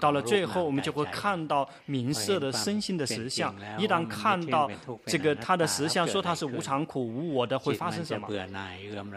[0.00, 3.54] 到了最后，我们就会看到名色的身心的实相。
[3.78, 4.68] 一旦看到
[5.06, 8.28] 这个他的实相，说他是无常、苦、无我的，会发生什么？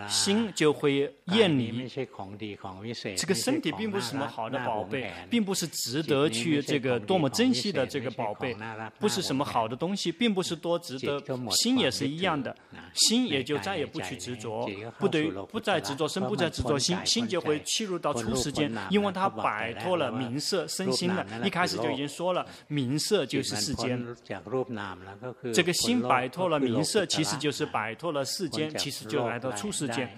[0.08, 1.90] 心就会厌离。
[3.18, 8.56] 这个身体并不是什么好的宝贝，并不是值得去这个多么珍惜的这个宝贝，
[9.00, 11.20] 不是什么好的东西，并不是多值得。
[11.50, 12.56] 心也是一样的，
[12.94, 18.51] 心也就再也不去执着，不对，不再执着身，不再执着心，心就会切入到初始。
[18.90, 24.06] 因为他摆脱了名色身心了，一开始就已经说了，名色就是世间。
[25.54, 30.10] 这个心摆脱了名色，其实就是摆脱了世间，其实就来到出世间，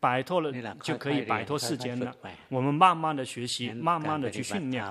[0.00, 0.52] 摆脱了
[0.82, 2.14] 就可以摆脱世间了。
[2.48, 4.84] 我们慢慢的学习，慢慢的去训练，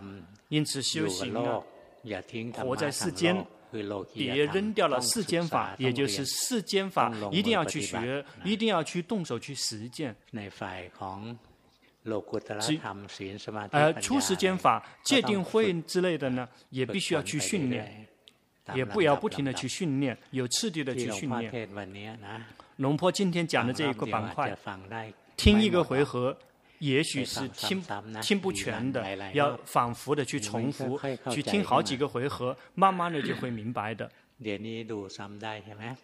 [0.49, 1.61] 因此修行啊，
[2.57, 3.45] 活在世间，
[4.13, 10.15] 别扔掉了世间法，也就是世间法一定要去学，一定要去动手去实践。
[13.71, 18.07] 呃，初时间法、界定会之类的呢，也必须要去训练，
[18.73, 21.69] 也不要不停的去训练，有次第的去训练。
[22.77, 24.57] 龙坡今天讲的这一个板块，
[25.37, 26.35] 听一个回合，
[26.79, 27.83] 也许是听
[28.21, 30.99] 听不全的，要反复的去重复，
[31.29, 34.09] 去听好几个回合，慢慢的就会明白的。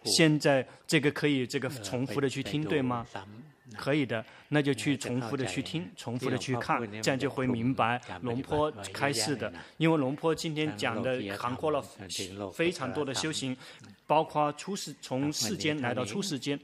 [0.04, 3.04] 现在这个可以这个重复的去听，对吗？
[3.76, 9.52] 可以的，那就去重复的去听，重复的去看，这样就会明白龙坡开示的。
[9.76, 11.82] 因为龙坡今天讲的涵括了
[12.52, 13.56] 非常多的修行，
[14.06, 16.58] 包括出世从世间来到出世间。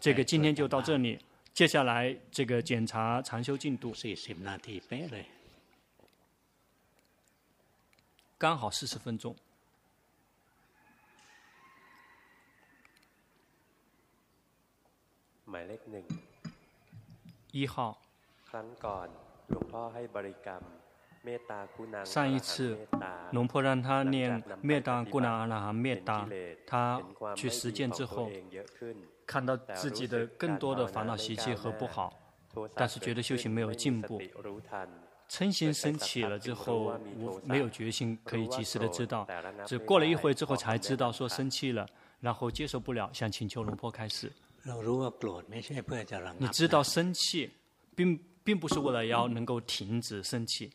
[0.00, 1.18] 这个今天就到这里，
[1.52, 3.94] 接下来这个检查禅修进度，
[8.36, 9.34] 刚好四十分钟。
[17.54, 17.96] 一号。
[22.04, 22.76] 上一次，
[23.30, 26.28] 龙婆让他念灭达古纳阿那含灭达，
[26.66, 27.00] 他
[27.36, 28.28] 去实践之后，
[29.24, 32.12] 看到自己的更多的烦恼习气和不好，
[32.74, 34.20] 但是觉得修行没有进步。
[35.28, 36.98] 嗔心升起了之后，
[37.44, 39.24] 没有决心可以及时的知道，
[39.64, 41.86] 只过了一会之后才知道说生气了，
[42.18, 44.32] 然后接受不了，想请求龙婆开示。
[46.38, 47.50] 你知道生气，
[47.94, 50.70] 并并不是为了要能够停止生气。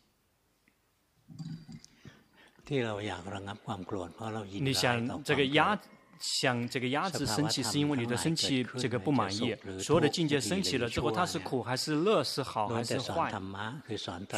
[4.60, 5.76] 你想这个压，
[6.20, 9.56] 想这个压制生气，是因为你的生气这个不满意。
[9.80, 13.32] 所有的境界升起了之后，它是苦还是乐，是好还是坏，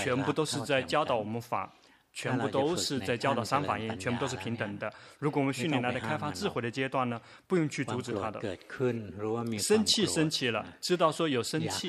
[0.03, 1.70] 全部都是在教导我们法。
[2.13, 4.93] 全部都是在教导三法印，全部都是平等的。
[5.19, 8.41] 如果我们训练来的开发智慧的阶段呢，不用去阻止他的。
[9.59, 11.89] 生气生气了，知道说有生气，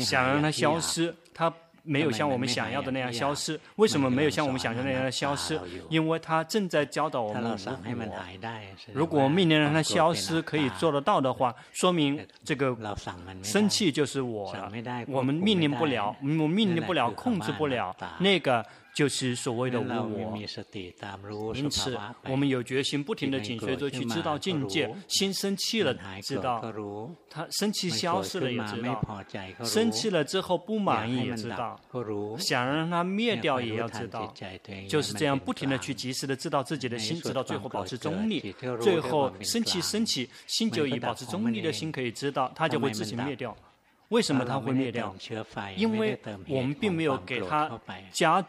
[0.00, 1.52] 想让它消失，它。
[1.86, 5.60] 没有像我们想要的那样消失，为什么没有像我们想象那样的消失？
[5.90, 7.58] 因为它正在教导我们。
[8.94, 12.74] 如果命令让它消失可以做得到的话，说明这个
[13.42, 14.72] 生气就是我了。
[15.08, 18.64] 我们命令不了，我们命令不了，控制不了那个。
[18.94, 20.36] 就是所谓的无我，
[21.56, 24.88] 因此我们有决心，不停的紧随着去知道境界。
[25.08, 25.92] 心生气了，
[26.22, 26.60] 知道
[27.28, 29.02] 他生气消失了，也知道
[29.64, 31.78] 生气了之后不满意，也知道
[32.38, 34.32] 想让它灭掉，也要知道。
[34.88, 38.54] 就是这样，不停的去及时的知道自己的心，直到最后保持中立。
[38.80, 43.56] 最后生气生气，心就以保持中立的心可以知道，它就会自行灭掉。
[44.10, 45.12] 为什么它会灭掉？
[45.76, 46.16] 因为
[46.46, 47.68] 我们并没有给它
[48.12, 48.44] 加。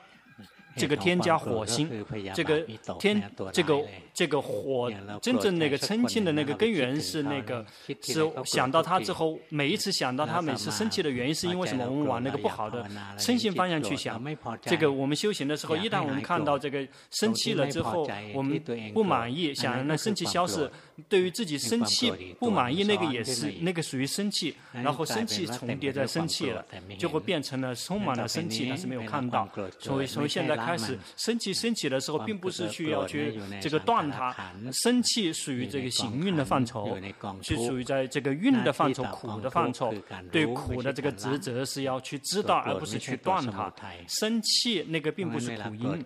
[0.76, 1.89] 这个添加火星，
[2.34, 2.59] 这个
[2.99, 3.82] 天，这个
[4.13, 7.65] 这个火，真正那个嗔气的那个根源是那个，
[8.01, 11.86] 是想到他之后，每一次想到他，每次生气的原因是因为什么？
[11.86, 12.86] 我们往那个不好的
[13.17, 14.21] 身心方向去想。
[14.61, 18.61] 这个我们修行的时候，一旦我们看到这个生气了之后，我们
[18.93, 20.69] 不满意，想让那生气消失，
[21.10, 26.66] 对于自己生气不满意，那个也是那个属于生气，然后生气重叠在生气了，
[26.98, 29.48] 就会变成了充满了生气，但是没有看到。
[29.80, 34.36] 所以从现在开始，生气升起的时候，并不是去要去这个断它。
[34.72, 36.98] 生气属于这个行运的范畴，
[37.41, 39.93] 是属于在这个运的范畴、苦的范畴。
[40.32, 43.72] 对苦的这个职责是要去知道，而不是去断它。
[44.08, 46.06] 生气那个并不是苦因，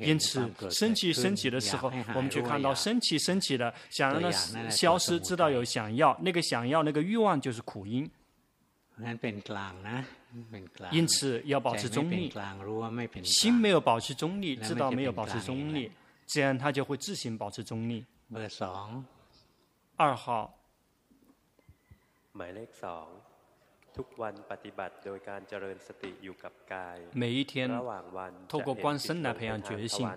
[0.00, 3.72] 因此生气升起的时候，我们去看到生气升起了，
[4.10, 4.32] 想让
[4.64, 8.10] 它消失，知道有想要，那个想要那个欲望就是苦因。
[10.90, 12.32] 因此要保持中立，
[13.24, 15.90] 心没有保持中立，知道没有保持中立，
[16.26, 18.04] 这样他就会自行保持中立。
[19.96, 20.54] 二号。
[27.12, 27.70] 每一天
[28.48, 30.10] 透过观身来培养觉性，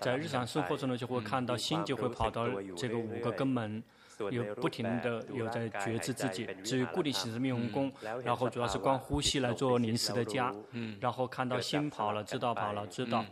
[0.00, 3.82] 在日常生活中呢，就会看到心就会跑到这个五个根门，
[4.30, 6.46] 有不停的有在觉知自己。
[6.64, 7.92] 至于固定形式命用功，
[8.24, 10.52] 然后主要是观呼吸来做临时的家，
[11.00, 13.24] 然后看到心跑了，知道跑了，知道。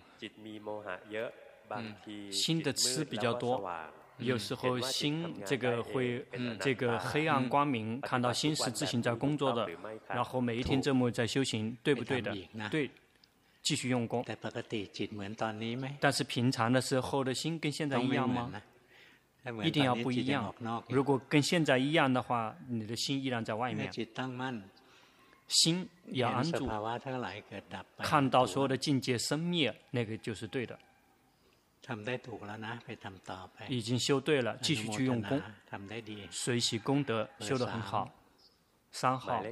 [2.31, 3.69] 心的痴比较多。
[4.19, 6.25] 有时候心这个会，
[6.61, 9.69] 这个黑暗光明，看到心是自行在工作的，
[10.09, 12.35] 然后每一天这么在修行，对不对的？
[12.71, 12.91] 对，
[13.63, 14.25] 继续用功。
[16.01, 18.53] 但是平常的时候的心跟现在一样吗？
[19.63, 20.55] 一定要不一样。
[20.89, 23.91] 如果跟现在一样的话，你的心依然在外面。
[25.47, 26.67] 心要安住，
[27.99, 30.79] 看到所有的境界生灭，那个就是对的。
[33.69, 35.43] 已经修对了，继续去用功，
[36.31, 38.11] 随喜功德修得很好。
[38.91, 39.43] 三号，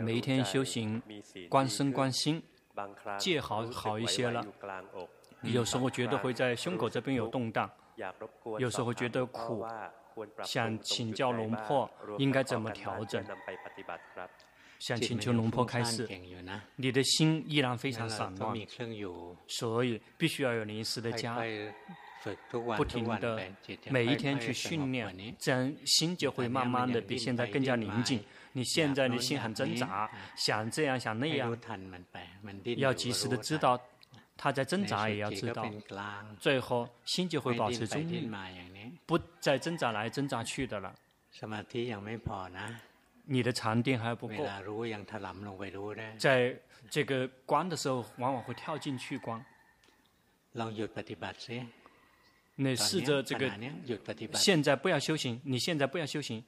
[0.00, 1.02] 每一天修行，
[1.48, 2.42] 观身观心，
[3.18, 4.46] 戒好好一些了。
[5.42, 7.70] 有时候觉得会在胸口这边有动荡，
[8.58, 9.66] 有时候觉得苦，
[10.44, 13.24] 想请教龙婆应该怎么调整。
[14.80, 16.08] 想请求龙婆开示，
[16.76, 18.56] 你的心依然非常散乱，
[19.46, 21.38] 所以必须要有临时的家，
[22.76, 23.40] 不停的
[23.90, 28.20] 每一天去训练，这样心就会慢慢的比现在更加宁静。
[28.52, 31.56] 你现在的心很挣扎，想这样想那样，
[32.78, 33.80] 要及时的知道
[34.36, 35.64] 他在挣扎，也要知道，
[36.40, 38.28] 最后心就会保持中立，
[39.06, 40.92] 不再挣扎来挣扎去的了。
[43.32, 44.44] 你的禅定还不够，
[46.18, 46.60] 在
[46.90, 49.40] 这个观的时候，往往会跳进去观。
[52.56, 53.48] 你试着这个，
[54.34, 56.44] 现在不要修行，你现在不要修行。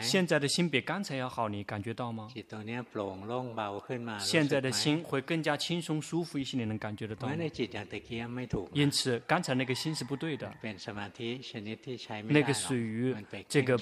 [0.00, 2.28] 现在的心比刚才要好，你感觉到吗？
[4.20, 7.34] 现在的心会更加轻松舒服一些，你能感觉得到吗？
[8.72, 10.54] 因此，刚才那个心是不对的，
[12.28, 13.16] 那个属于
[13.48, 13.76] 这个。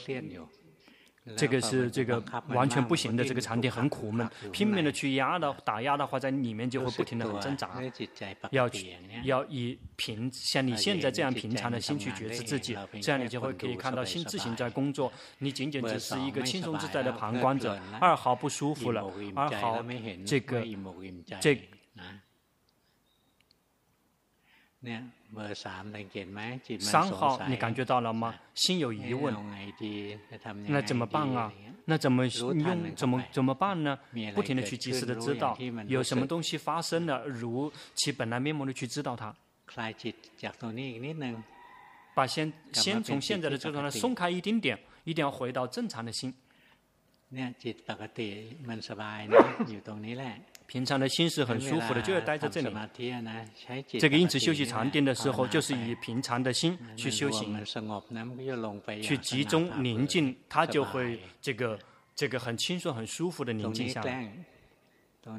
[1.37, 7.71] 这个是这个完全不行的，这个禅定很苦闷，拼命的去压的打压的话，在里面就会不停的很挣扎。
[8.51, 17.79] 要去要以平像你现在这样平常的心去觉知自己，这样你就会可以看到心自行在工作，你仅仅只是一个轻松自在的旁观者。
[18.01, 19.05] 二毫不舒服了，
[19.35, 19.85] 二号
[20.27, 20.65] 这个
[21.41, 21.57] 这。
[26.81, 28.35] 三号，你感觉到了吗？
[28.55, 29.35] 心有疑问，
[30.69, 31.53] 那怎么办啊？
[31.85, 32.95] 那怎么用？
[32.95, 33.99] 怎么怎么办呢？
[34.35, 35.57] 不停的去及时的知道，
[35.87, 39.35] 有什么东西发生了，如其本来面目的去知道它。
[42.15, 46.35] 把先先从现在的这个状态松开一丁点，一定要回到正常的心。
[50.67, 52.75] 平常的心是很舒服的，就要待在这里。
[53.99, 57.63] 这个因此休息禅定的时候，就是以平常的心去修行，
[59.03, 61.79] 去集中宁静，它就会这个
[62.15, 64.33] 这个很轻松、很舒服的宁静下来。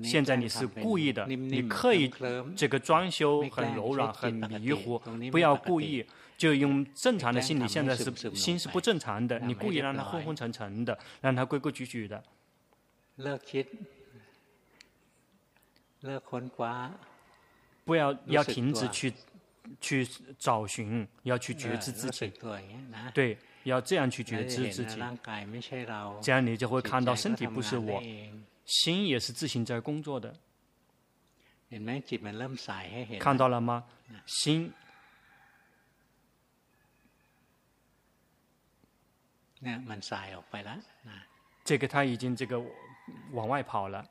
[0.02, 2.10] 现在你是故意的，你刻意
[2.56, 4.98] 这个装修很柔软、很迷糊，
[5.30, 6.06] 不要故意，
[6.38, 7.68] 就用正常的心理。
[7.68, 12.24] 现在是心是不正常的，你故意让它昏昏沉沉的，让它规规矩矩的。
[17.86, 19.14] 不要要停止去
[19.80, 20.06] 去
[20.38, 22.34] 找寻，要去觉知自己。
[23.14, 25.02] 对，要这样去觉知自己。
[26.22, 28.02] 这样你就会看到身体不是我，
[28.66, 30.36] 心也是自行在工作的。
[33.20, 33.86] 看到了吗？
[34.26, 34.74] 心。
[41.64, 42.62] 这个他已经这个。
[43.32, 44.06] 往外跑了。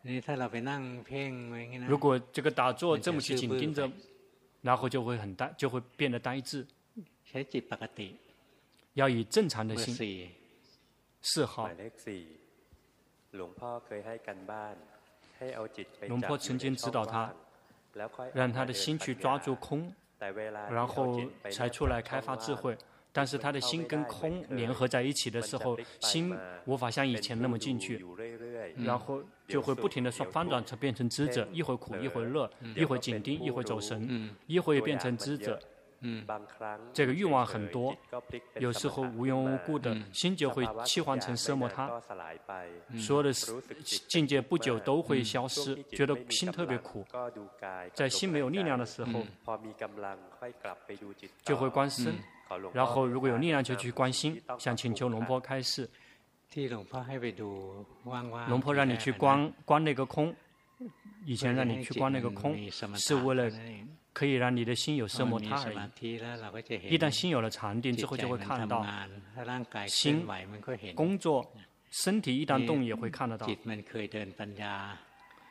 [1.87, 3.91] 如果这个打坐这么去紧盯着，
[4.61, 6.67] 然后就会很呆，就会变得呆滞。
[8.95, 10.31] 要以正常的心。
[11.23, 11.71] 四号。
[13.31, 13.51] 龙
[16.21, 17.35] 婆曾经指导他，
[18.35, 19.91] 让他的心去抓住空，
[20.69, 21.19] 然后
[21.51, 22.77] 才出来开发智慧。
[23.13, 26.35] 但是他的心跟空联合在一起的时候，心
[26.65, 28.05] 无法像以前那么进去，
[28.77, 35.61] 然后就会不停的说翻转，才变成知者，一会苦一会乐，一会紧盯一会走神，一会变成知者。
[36.05, 36.27] 嗯，
[36.93, 37.95] 这个欲望很多，
[38.59, 42.03] 有时候无缘无故的心就会切换成色魔他，
[42.99, 43.33] 所有的
[44.09, 47.07] 境界不久都会消失，觉得心特别苦。
[47.95, 49.25] 在心没有力量的时候，
[51.45, 52.13] 就会观身，
[52.75, 55.89] 然后如果有力量就去关心，想请求龙婆开示。
[58.49, 60.35] 龙婆让你去观观那个空，
[61.25, 62.57] 以前让你去观那个空，
[62.95, 63.51] 是为了。
[64.15, 65.77] 可以让你的心有色摩他而已。
[66.91, 68.85] 一旦心有了禅定之后，就会看到
[69.87, 70.27] 心
[70.95, 71.51] 工作，
[71.91, 73.47] 身体一旦动也会看得到。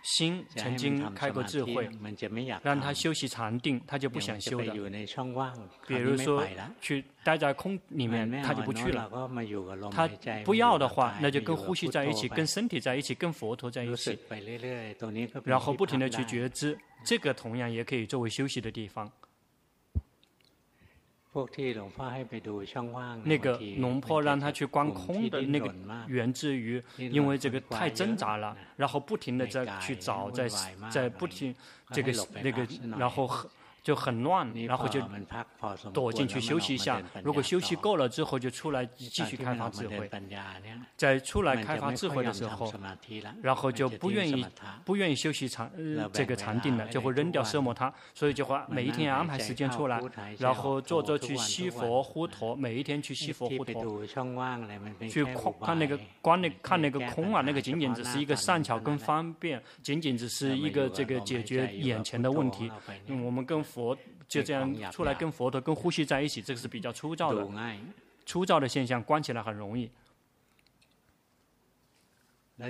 [0.03, 1.89] 心曾经开过智慧，
[2.63, 4.71] 让他休息禅定，他就不想修的。
[5.87, 6.43] 比如说，
[6.79, 9.09] 去待在空里面，他就不去了。
[9.91, 10.07] 他
[10.43, 14.17] 不要的话，那就跟呼吸在一起，跟身体在一起，跟佛陀在一起，
[15.43, 16.77] 然后不停的去觉知。
[17.03, 19.11] 这个同样也可以作为休息的地方。
[23.23, 25.73] 那个龙坡让他去观空的那个，
[26.07, 30.49] 源自于因为这个太挣扎了，然后不停的在去找，在
[30.89, 31.55] 在不停
[31.91, 32.11] 这个
[32.43, 32.67] 那个，
[32.97, 33.29] 然后。
[33.83, 35.01] 就很乱，然后就
[35.91, 37.01] 躲进去休息一下。
[37.23, 40.09] 如果休息够了之后，就出来继续开发智慧。
[40.95, 42.71] 在出来开发智慧的时候，
[43.41, 44.45] 然后就不愿意
[44.85, 45.71] 不愿意休息禅
[46.13, 49.99] 这个禅定了，就会扔掉色魔他，所以就会每一天安排时间出来，
[50.37, 54.05] 然后坐着去吸佛呼陀，每一天去吸佛呼陀，
[55.09, 55.25] 去
[55.59, 62.71] 看那个观那看那个空啊，那个仅仅只是一个善巧跟方便，仅仅只是一个这个解决眼前的问题。
[63.25, 63.97] 我们跟佛
[64.27, 67.47] 就这样出来跟佛陀跟呼吸在一起，这个是比较粗糙的，
[68.25, 69.89] 粗糙的现象，关起来很容易。
[72.57, 72.67] 那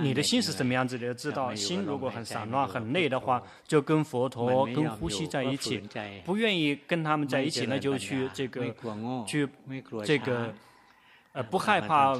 [0.00, 1.14] 你的心是什么样子的？
[1.14, 5.80] 知道心如果很散乱、很累的话，就跟佛陀跟呼吸在一起。
[6.24, 8.74] 不愿意跟他们在一起，那就去这个
[9.26, 9.48] 去
[10.04, 10.52] 这个。
[11.34, 12.16] 呃，不害怕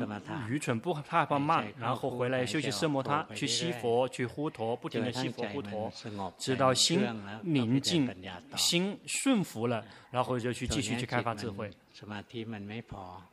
[0.48, 5.92] 愚蠢，不害怕慢，然后回来休息色摩他，去吸佛，去呼陀，不停的吸佛呼陀，
[6.36, 7.00] 直到心
[7.44, 8.12] 宁静，
[8.56, 11.70] 心顺服了，然后就去继续去开发智慧。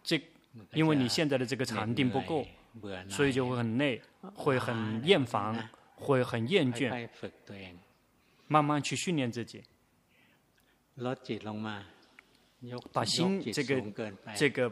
[0.03, 0.21] 这，
[0.73, 2.45] 因为你现在的这个禅定不够，
[3.09, 3.99] 所以就会很累，
[4.35, 7.09] 会很厌烦，会很厌倦。
[8.47, 9.63] 慢慢去训练自己，
[12.93, 13.81] 把心这个
[14.35, 14.71] 这个。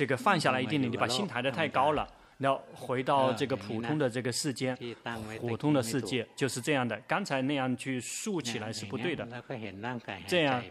[0.00, 4.74] 这个放下来一点点，你把心抬得太高了，要回到这个普通的这个世间，
[5.38, 6.98] 普通的世界就是这样的。
[7.06, 9.28] 刚才那样去竖起来是不对的，
[10.26, 10.64] 这样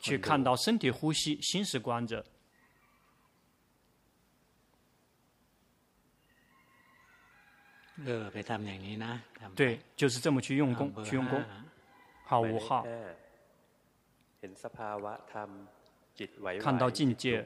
[0.00, 2.24] 去看到身体呼吸，心是观者。
[9.56, 11.44] 对，就是这么去用功，去用功。
[12.26, 12.86] 好，五号，
[16.60, 17.44] 看到境界。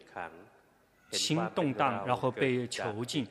[1.12, 3.26] 心动荡，然后被囚禁。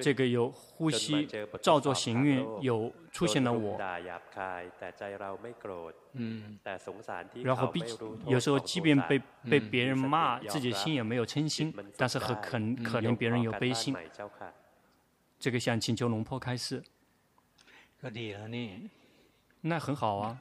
[0.00, 1.28] 这个有呼吸，
[1.60, 3.78] 造作行运，有出现了我。
[6.14, 6.58] 嗯。
[7.44, 7.82] 然后，必
[8.26, 9.20] 有时候即便被
[9.50, 12.34] 被别人骂，自己心也没有嗔心，但是很
[12.74, 13.94] 可可怜别人有悲心。
[15.38, 16.82] 这个想请求龙婆开示。
[19.60, 20.40] 那很好啊。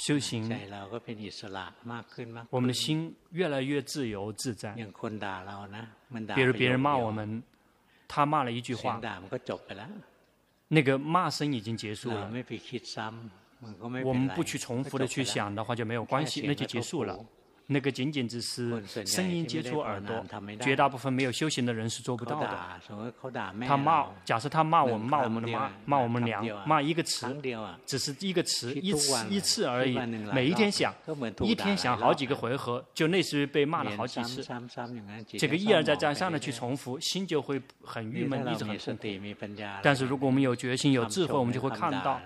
[0.00, 0.50] 修行，
[2.48, 4.72] 我们的心越来越自由自在。
[4.74, 7.42] 比如别人骂我们，
[8.08, 8.98] 他骂了一句话，
[10.68, 12.32] 那个骂声已经结束了。
[14.02, 17.22] 我们不去重复的去想的话就没有关系，那就结束了。
[17.72, 20.26] 那个仅仅只是声音接触耳朵，
[20.60, 22.58] 绝大部分没有修行的人是做不到的。
[23.64, 27.40] 他骂，假设他骂我们，骂我们的妈，骂我们娘，骂一个词，
[27.86, 29.96] 只是一个词，一次一次而已。
[30.32, 30.92] 每一天想，
[31.42, 34.44] 一天想好几个回合，就类似于被骂了好几次。
[35.38, 39.00] 这个一而再再三的去重复，心就会很郁闷，一直很痛苦。
[39.80, 42.20] 但是如果我们有决心、有智慧，我们就会看到，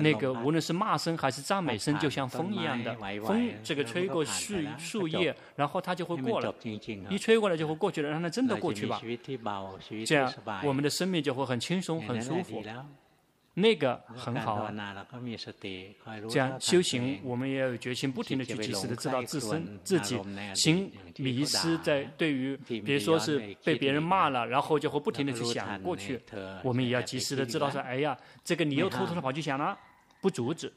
[0.00, 4.56] 那个无论是骂声还是赞美声，就像风一样的，风这个吹过树。
[4.88, 6.54] 树叶，然后它就会过了，
[7.10, 9.00] 一吹过来就会过去了，让它真的过去吧。
[10.06, 10.32] 这样，
[10.64, 12.62] 我们的生命就会很轻松、很舒服。
[13.54, 14.72] 那个很好啊。
[16.30, 20.16] 这样修行，我们也要有决心，不停的去及时的知道自身、自己
[20.54, 26.20] 行迷失在对于，比如说是被别人骂了，然后就会不停的去想过去。
[26.62, 29.76] 我们也要及时的知道说，哎呀，这个你又偷偷的跑去想了，
[30.20, 30.72] 不阻止，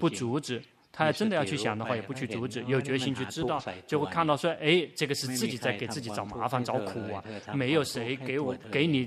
[0.00, 0.62] 不阻止。
[0.96, 7.22] 他要真的要去想的话，也不去阻止，有决心去知道，就会看到说，哎，这个是自己在给自己找麻烦、找苦啊，
[7.52, 9.06] 没有谁给我、给你、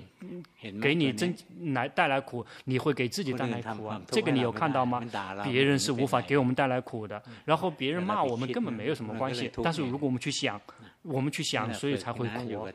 [0.80, 1.36] 给你真
[1.74, 5.04] 来带来苦，你会给自己带来苦啊，这个你有看到吗？
[5.44, 10.62] 别人是无法给我们带来苦的，然后别人骂我们根本没有什么关系，但是如果我们去想，
[11.02, 12.68] 我们去想，所以才会苦，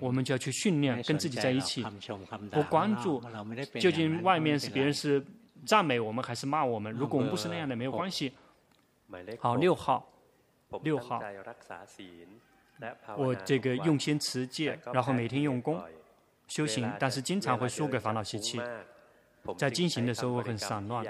[0.00, 1.86] 我们就要去训练跟自己在一起，
[2.50, 3.22] 不关注
[3.78, 5.24] 究竟外面是别人是
[5.64, 8.32] 赞美我们还是骂我们，如果我们不是那样的，没有关系。
[9.38, 10.12] 好，六号，
[10.82, 11.22] 六号，
[13.16, 15.80] 我这个用心持戒，然后每天用功
[16.48, 18.60] 修行，但是经常会输给烦恼习气，
[19.56, 21.04] 在进行的时候会很散乱，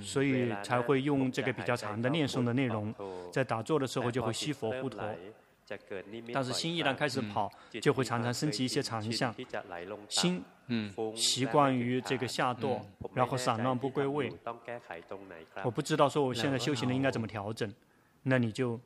[0.00, 2.94] 所以才会用这个比较长的念诵的内容，
[3.30, 5.02] 在打坐的时候就会吸佛呼陀，
[6.32, 9.34] 但是心一旦开始跑，就会常常升起一些长相，
[10.08, 10.42] 心。
[10.68, 12.80] 嗯，习惯于这个下堕，
[13.14, 14.32] 然后散乱不归位。
[15.62, 17.70] 我不知道说我现在修行的应该怎么调整，
[18.22, 18.80] 那你就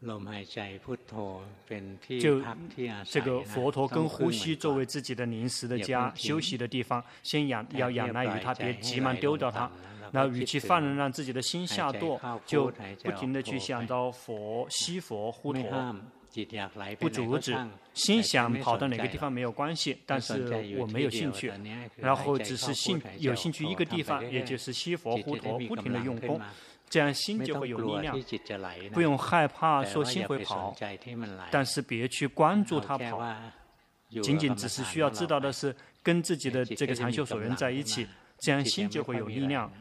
[2.19, 2.43] 就
[3.05, 9.71] 这个佛陀跟呼吸作为自己的临时的家、休息的地方，先仰要仰赖于他，别急忙丢掉它。
[10.17, 12.73] 然后与其放任让自己的心下堕，就
[13.05, 15.95] 不停的去想到佛、西佛、呼陀。
[16.99, 17.57] 不阻止，
[17.95, 21.51] 心想跑到哪个地方没有关系，但是我没有兴趣，
[21.97, 26.39] 然后只是兴有兴趣一个地方，也就是西佛呼陀，不停的用功，
[26.91, 28.15] 这样心就会有力量，
[28.93, 30.77] 不用害怕说心会跑，
[31.51, 33.35] 但是别去关注它跑，
[34.23, 38.07] 仅仅只是需要知道的是跟自己的这个长袖所缘在一起，
[38.41, 39.73] 这样心就会有力量。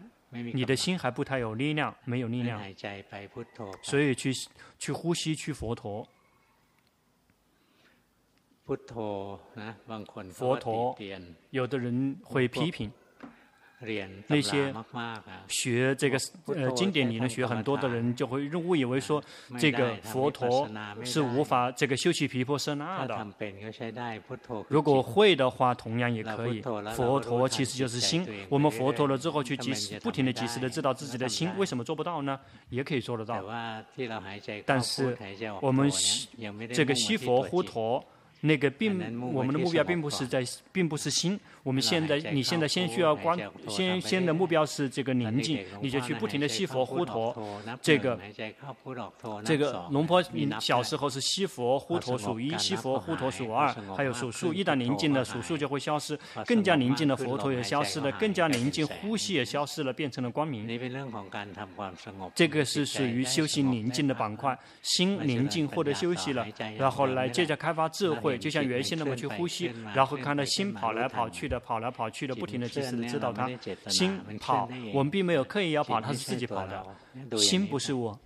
[0.53, 2.61] 你的心还不太有力量，没有力量，
[3.81, 4.33] 所以去
[4.77, 6.07] 去呼吸去佛陀。
[8.65, 8.75] 佛
[10.59, 10.97] 陀，
[11.51, 12.91] 有的人会批评
[14.27, 14.73] 那些
[15.47, 16.17] 学这个
[16.47, 19.21] 呃经典理论，学很多的人就会误以为说，
[19.59, 20.67] 这个佛陀
[21.03, 23.27] 是无法这个修习皮婆舍那的。
[24.69, 26.61] 如果会的话，同样也可以。
[26.95, 32.39] 佛陀其实就是心，我们佛陀了之后去及时不停的及时的知道自己的心，为什么做不到呢？
[32.69, 33.43] 也可以做得到。
[34.65, 35.17] 但是
[35.61, 35.91] 我们
[36.73, 38.03] 这个西佛呼陀。
[38.41, 38.91] 那个并
[39.33, 41.39] 我们的目标并不是在，并不是心。
[41.63, 43.35] 我们现在，你现在先需要关，
[43.67, 47.35] 先先的目标是这个宁静，你就去不停的吸佛呼陀。
[47.81, 48.19] 这个
[49.43, 54.53] 这个龙婆，你小时候是吸佛呼陀数一，吸佛呼陀数二，还有数数。
[54.53, 60.67] 一旦宁静了，数数就会消失，更加宁静的佛陀也消失了，更加宁静呼吸也消失了，变成了光明。
[62.35, 66.45] 这个是属于修行宁静的板块，心宁静获得休息了，
[66.77, 71.59] 然后来接着开发智慧，就像原先那么去呼吸，然后看到心跑来跑去的。
[71.59, 73.49] 跑来跑去的，不停的及时的知道他
[73.87, 76.85] 心跑，我们并没有刻意要跑，他是自己跑的。
[77.37, 78.17] 心不是我，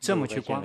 [0.00, 0.62] 这么去观，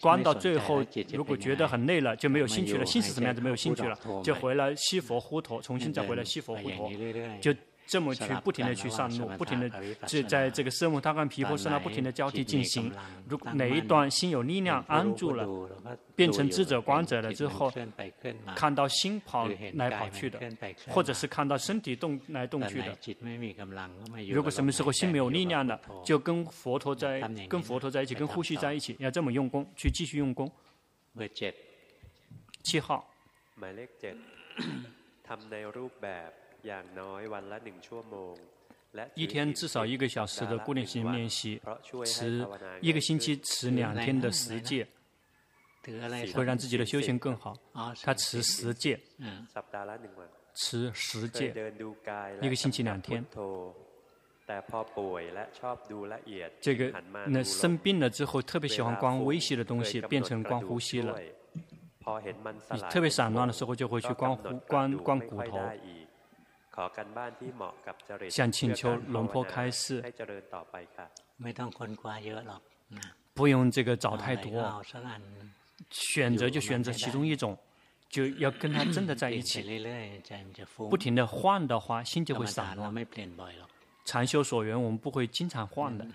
[0.00, 2.86] 观到最后，如果觉得很累了，就没有兴趣了。
[2.86, 6.90] 心是什么样子，没有兴趣了，就回来西佛呼陀，重新再回来西佛呼陀，
[7.40, 7.52] 就。
[7.86, 9.70] 这么去不停的去上路，不停的
[10.06, 12.90] 这在这个奢摩他跟毗婆舍那不停的交替进行。
[13.28, 15.46] 如果哪一段心有力量安住了，
[16.16, 17.72] 变成智者观者了之后，
[18.56, 20.40] 看到心跑来跑去的，
[20.88, 22.96] 或者是看到身体动来动去的。
[24.30, 30.50] 如果什么时候心没有力量了，就跟佛陀在跟佛陀在一起，跟呼吸在一起，要这么用功，去继续用功。
[32.62, 33.08] 七号。
[39.14, 41.60] 一天至少一个小时的固定性练习，
[42.06, 42.46] 持
[42.80, 44.86] 一个星期持两天的十戒，
[46.32, 47.54] 会让自己的修行更好。
[48.02, 49.46] 他持十戒，嗯
[50.54, 51.52] 持十戒，
[52.40, 53.24] 一个星期两天，
[56.60, 56.94] 这个
[57.26, 61.18] 那生病了之后，特别喜欢观微细的东西，变成观呼吸了。
[62.70, 65.58] 你特别散乱的时候，就会去观呼观观骨头。
[68.30, 70.02] 想请求龙婆开示。
[73.34, 74.82] 不用这个找太多，
[75.90, 77.58] 选择就选择其中一种，
[78.08, 79.62] 就要跟他真的在一起。
[80.88, 82.94] 不停的换的话，心就会散乱。
[84.04, 86.06] 禅修所缘，我们不会经常换的。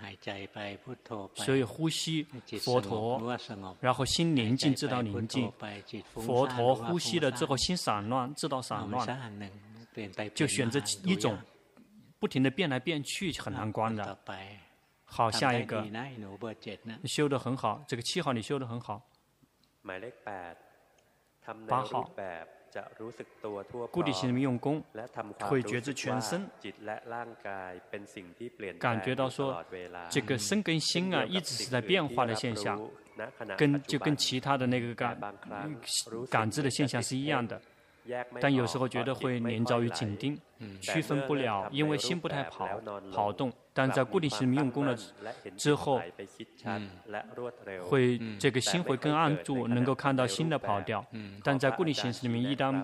[1.35, 2.23] 所以呼吸
[2.61, 3.37] 佛陀，
[3.81, 5.51] 然后心宁静，知道宁静。
[6.13, 9.05] 佛陀呼吸了之后，心散乱，知道散乱。
[10.35, 11.37] 就选择一种，
[12.19, 14.17] 不停的变来变去，很难关的。
[15.05, 15.81] 好，下一个，
[17.01, 19.09] 你修得很好，这个七号你修得很好。
[21.67, 22.11] 八号，
[23.89, 24.83] 固定性的用功，
[25.39, 26.47] 会觉知全身，
[28.77, 29.65] 感觉到说，
[30.11, 32.79] 这个身跟心啊，一直是在变化的现象，
[33.57, 35.19] 跟就跟其他的那个感
[36.29, 37.59] 感知的现象是一样的。
[38.39, 40.39] 但有时候觉得会连着于紧盯，
[40.81, 42.67] 区分不了，因为心不太跑
[43.11, 43.51] 跑动。
[43.73, 44.95] 但在固定心里面用功了
[45.55, 46.01] 之后，
[46.65, 46.89] 嗯
[47.87, 51.05] 会这个心会更安住，能够看到新的跑调。
[51.43, 52.83] 但在固定形式里面一旦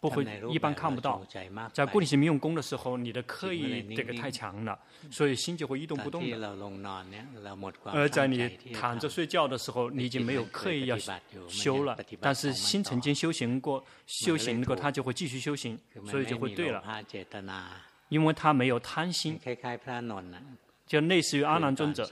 [0.00, 1.22] 不会，一般看不到。
[1.74, 4.78] 在固定心里面用功的时候，你的刻意这个太强了，
[5.10, 6.56] 所以心就会一动不动的。
[7.84, 10.96] 而在你躺着睡觉的时候，你已经没有刻意要
[11.46, 16.82] 修了，但是心曾经修行过，修行过，他就会继续修行，所以就会对了。
[18.08, 19.38] 因为他没有贪心，
[20.86, 22.08] 就类似于阿难尊者，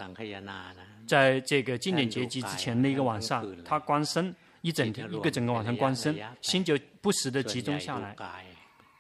[1.07, 4.35] 在这个经典结集之前的一个晚上，他观身。
[4.61, 6.77] 一整天，一个整个晚上观身，心就
[7.09, 8.15] 不时的集中下来，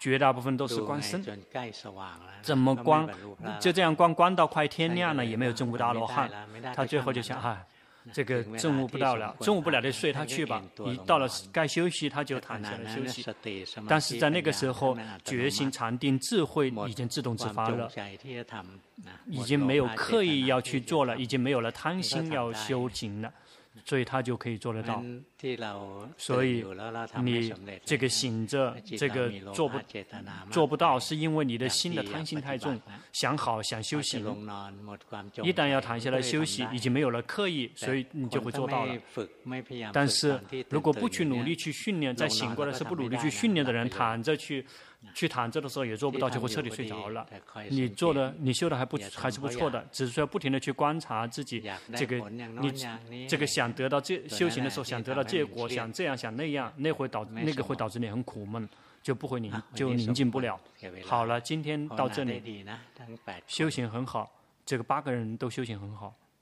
[0.00, 1.22] 绝大部分都是观身。
[2.40, 3.06] 怎么观？
[3.60, 6.30] 就这样观，观到快天亮了，也没有证悟大罗汉。
[6.74, 7.62] 他最后就想，哎，
[8.10, 10.62] 这个证悟不到了，证悟不了就睡他去吧。
[10.86, 13.22] 一到了该休息，他就躺下来休息。
[13.86, 17.90] 但是在那个时候，决心、禅定、智慧已经自动自发了，
[19.26, 23.30] 已经没有刻意要去做了，已经没有了贪心要修行了。
[23.88, 25.02] 所以他就可以做得到。
[26.18, 26.62] 所以
[27.22, 27.50] 你
[27.86, 29.78] 这个醒着，这个做不
[30.50, 32.78] 做不到，是因为你的心的贪心太重，
[33.12, 34.18] 想好想休息。
[35.42, 38.94] 一旦要躺下来休息，已经没有了刻意，所以你就会做到了。
[39.90, 44.66] 但是如果不去努力去训练，在醒过来是不努力去训练的人，躺着去。
[45.14, 47.26] 去躺着的时候也做不到，就会彻底睡着了。
[47.70, 51.62] 你做的，你修的还不还是不错的，只是说不停的去观察自己
[51.96, 58.68] 这个，你这个想得到这修行的时候想得到结果，想这样想那样，那会导那个会导致你很苦闷，
[59.02, 60.60] 就不会宁就宁静不了。
[61.04, 62.64] 好了，今天到这里，
[63.46, 64.30] 修行很好，
[64.66, 66.14] 这个八个人都修行很好。